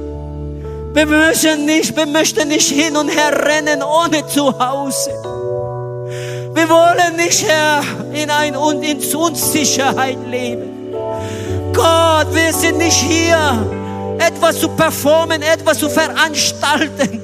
Wir 0.94 1.06
möchten 1.06 1.66
nicht, 1.66 1.96
wir 1.96 2.06
möchten 2.06 2.48
nicht 2.48 2.70
hin 2.70 2.96
und 2.98 3.10
her 3.10 3.32
rennen 3.46 3.84
ohne 3.84 4.26
Zuhause. 4.28 5.12
Wir 6.54 6.70
wollen 6.70 7.16
nicht, 7.18 7.48
Herr, 7.48 7.82
in 8.12 8.30
ein 8.30 8.56
und 8.56 8.82
in 8.82 8.98
Unsicherheit 9.16 10.18
leben. 10.28 10.94
Gott, 11.74 12.34
wir 12.34 12.52
sind 12.52 12.80
nicht 12.80 12.98
hier, 12.98 13.38
etwas 14.18 14.60
zu 14.60 14.70
performen, 14.70 15.42
etwas 15.44 15.78
zu 15.78 15.90
veranstalten. 15.90 17.22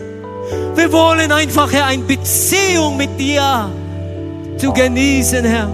Wir 0.76 0.92
wollen 0.92 1.32
einfach, 1.32 1.72
Herr, 1.72 1.88
eine 1.88 2.04
Beziehung 2.04 2.98
mit 2.98 3.20
dir 3.20 3.72
zu 4.58 4.72
genießen, 4.72 5.44
Herr. 5.44 5.70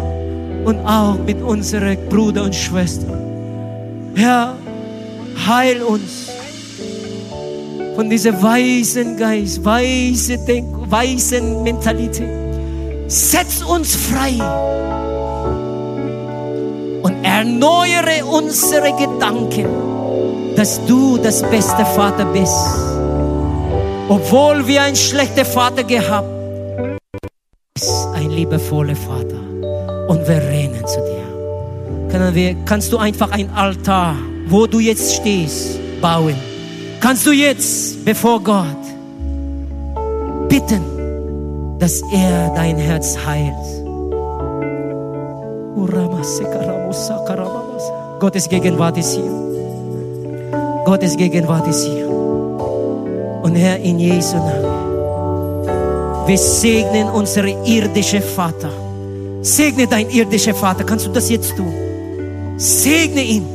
Und 0.64 0.80
auch 0.86 1.18
mit 1.18 1.42
unseren 1.42 1.98
Brüdern 2.10 2.46
und 2.46 2.56
Schwestern. 2.56 4.14
Herr, 4.16 4.56
heil 5.48 5.82
uns 5.82 6.39
von 8.00 8.10
dieser 8.10 8.42
weisen 8.42 9.18
Geist, 9.18 9.66
weise 9.66 10.38
Denk 10.46 10.68
weisen 10.90 11.64
Mentalität. 11.64 12.30
Setz 13.10 13.62
uns 13.62 13.94
frei 13.94 14.36
und 17.04 17.26
erneuere 17.26 18.26
unsere 18.26 18.96
Gedanken, 18.96 19.66
dass 20.56 20.80
du 20.86 21.18
das 21.18 21.42
beste 21.42 21.86
Vater 21.86 22.24
bist. 22.24 22.56
Obwohl 24.08 24.66
wir 24.66 24.84
einen 24.84 24.96
schlechten 24.96 25.44
Vater 25.44 25.84
gehabt 25.84 26.30
bist 27.74 28.08
ein 28.16 28.30
liebevoller 28.30 28.96
Vater 28.96 29.42
und 30.08 30.26
wir 30.26 30.38
rennen 30.38 30.88
zu 30.88 31.02
dir. 31.02 32.34
Wir, 32.34 32.56
kannst 32.64 32.94
du 32.94 32.98
einfach 32.98 33.32
ein 33.32 33.50
Altar, 33.50 34.16
wo 34.48 34.68
du 34.68 34.80
jetzt 34.80 35.16
stehst, 35.16 35.80
bauen. 36.00 36.49
Kannst 37.02 37.26
du 37.26 37.32
jetzt, 37.32 38.04
bevor 38.04 38.44
Gott, 38.44 38.84
bitten, 40.50 40.84
dass 41.80 42.02
er 42.12 42.54
dein 42.54 42.78
Herz 42.78 43.18
heilt. 43.26 43.54
Gottes 48.20 48.50
Gegenwart 48.50 48.98
ist 48.98 49.16
hier. 49.16 49.32
Gottes 50.84 51.16
Gegenwart 51.16 51.68
ist 51.68 51.86
hier. 51.86 52.10
Und 52.10 53.56
Herr, 53.56 53.80
in 53.80 53.98
Jesu 53.98 54.36
Namen, 54.36 55.68
wir 56.28 56.38
segnen 56.38 57.08
unsere 57.10 57.50
irdische 57.66 58.22
Vater. 58.22 58.72
Segne 59.42 59.88
dein 59.88 60.10
irdischer 60.10 60.54
Vater. 60.54 60.84
Kannst 60.84 61.08
du 61.08 61.12
das 61.12 61.30
jetzt 61.30 61.56
tun? 61.56 61.74
Segne 62.58 63.24
ihn. 63.24 63.46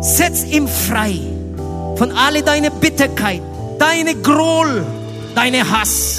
Setz 0.00 0.44
ihn 0.44 0.66
frei 0.66 1.20
von 2.00 2.12
alle 2.12 2.42
deine 2.42 2.70
Bitterkeit, 2.70 3.42
deine 3.78 4.14
Groll, 4.14 4.86
deine 5.34 5.70
Hass. 5.70 6.18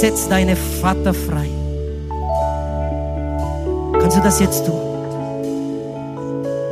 Setz 0.00 0.28
deine 0.28 0.56
Vater 0.56 1.14
frei. 1.14 1.48
Kannst 4.00 4.16
du 4.16 4.20
das 4.20 4.40
jetzt 4.40 4.66
tun? 4.66 4.80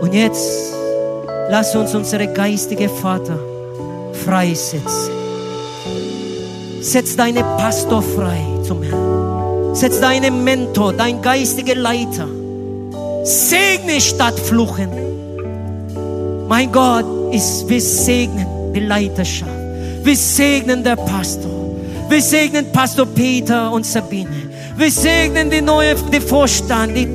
Und 0.01 0.13
jetzt 0.13 0.75
lass 1.49 1.77
uns 1.77 1.95
unsere 1.95 2.27
geistige 2.27 2.89
Vater 2.89 3.39
freisetzen. 4.25 5.13
Setz 6.81 7.15
deine 7.15 7.45
Pastor 7.57 8.03
frei 8.03 8.41
zum 8.65 8.83
Herrn. 8.83 9.77
Setz 9.77 10.01
deinen 10.01 10.43
Mentor, 10.43 10.93
dein 10.93 11.23
geistiger 11.23 11.77
Leiter. 11.77 12.27
Segne 13.23 14.01
statt 14.01 14.41
fluchen. 14.41 14.91
Mein 16.49 16.73
Gott, 16.73 17.16
ist, 17.37 17.69
wir 17.69 17.81
segnen 17.81 18.73
die 18.75 18.81
Leiterschaft. 18.81 19.51
Wir 20.03 20.17
segnen 20.17 20.83
der 20.83 20.97
Pastor. 20.97 21.77
Wir 22.09 22.23
segnen 22.23 22.73
Pastor 22.73 23.07
Peter 23.07 23.71
und 23.73 23.85
Sabine. 23.85 24.51
Wir 24.77 24.91
segnen 24.91 25.51
die 25.51 25.61
neue, 25.61 25.95
die 26.13 26.21
Vorstand, 26.21 26.97
die, 26.97 27.07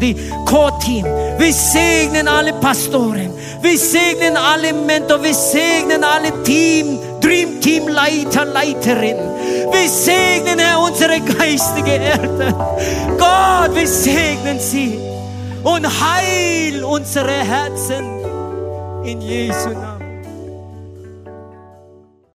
die 0.00 0.16
Core-Team. 0.46 1.04
Wir 1.38 1.52
segnen 1.52 2.28
alle 2.28 2.52
Pastoren. 2.54 3.30
Wir 3.60 3.78
segnen 3.78 4.36
alle 4.36 4.72
Mentor. 4.72 5.22
Wir 5.22 5.34
segnen 5.34 6.02
alle 6.02 6.42
Team, 6.44 6.98
Dream 7.20 7.60
Team 7.60 7.88
Leiter, 7.88 8.44
Leiterinnen. 8.44 9.28
Wir 9.72 9.88
segnen, 9.88 10.58
Herr, 10.58 10.80
unsere 10.80 11.20
geistige 11.20 11.92
Eltern. 11.92 12.54
Gott, 13.18 13.74
wir 13.74 13.86
segnen 13.86 14.58
sie 14.58 14.98
und 15.62 15.86
heil 15.86 16.84
unsere 16.84 17.32
Herzen 17.32 18.17
in 19.08 19.20
Jesu 19.22 19.70
Namen. 19.70 19.97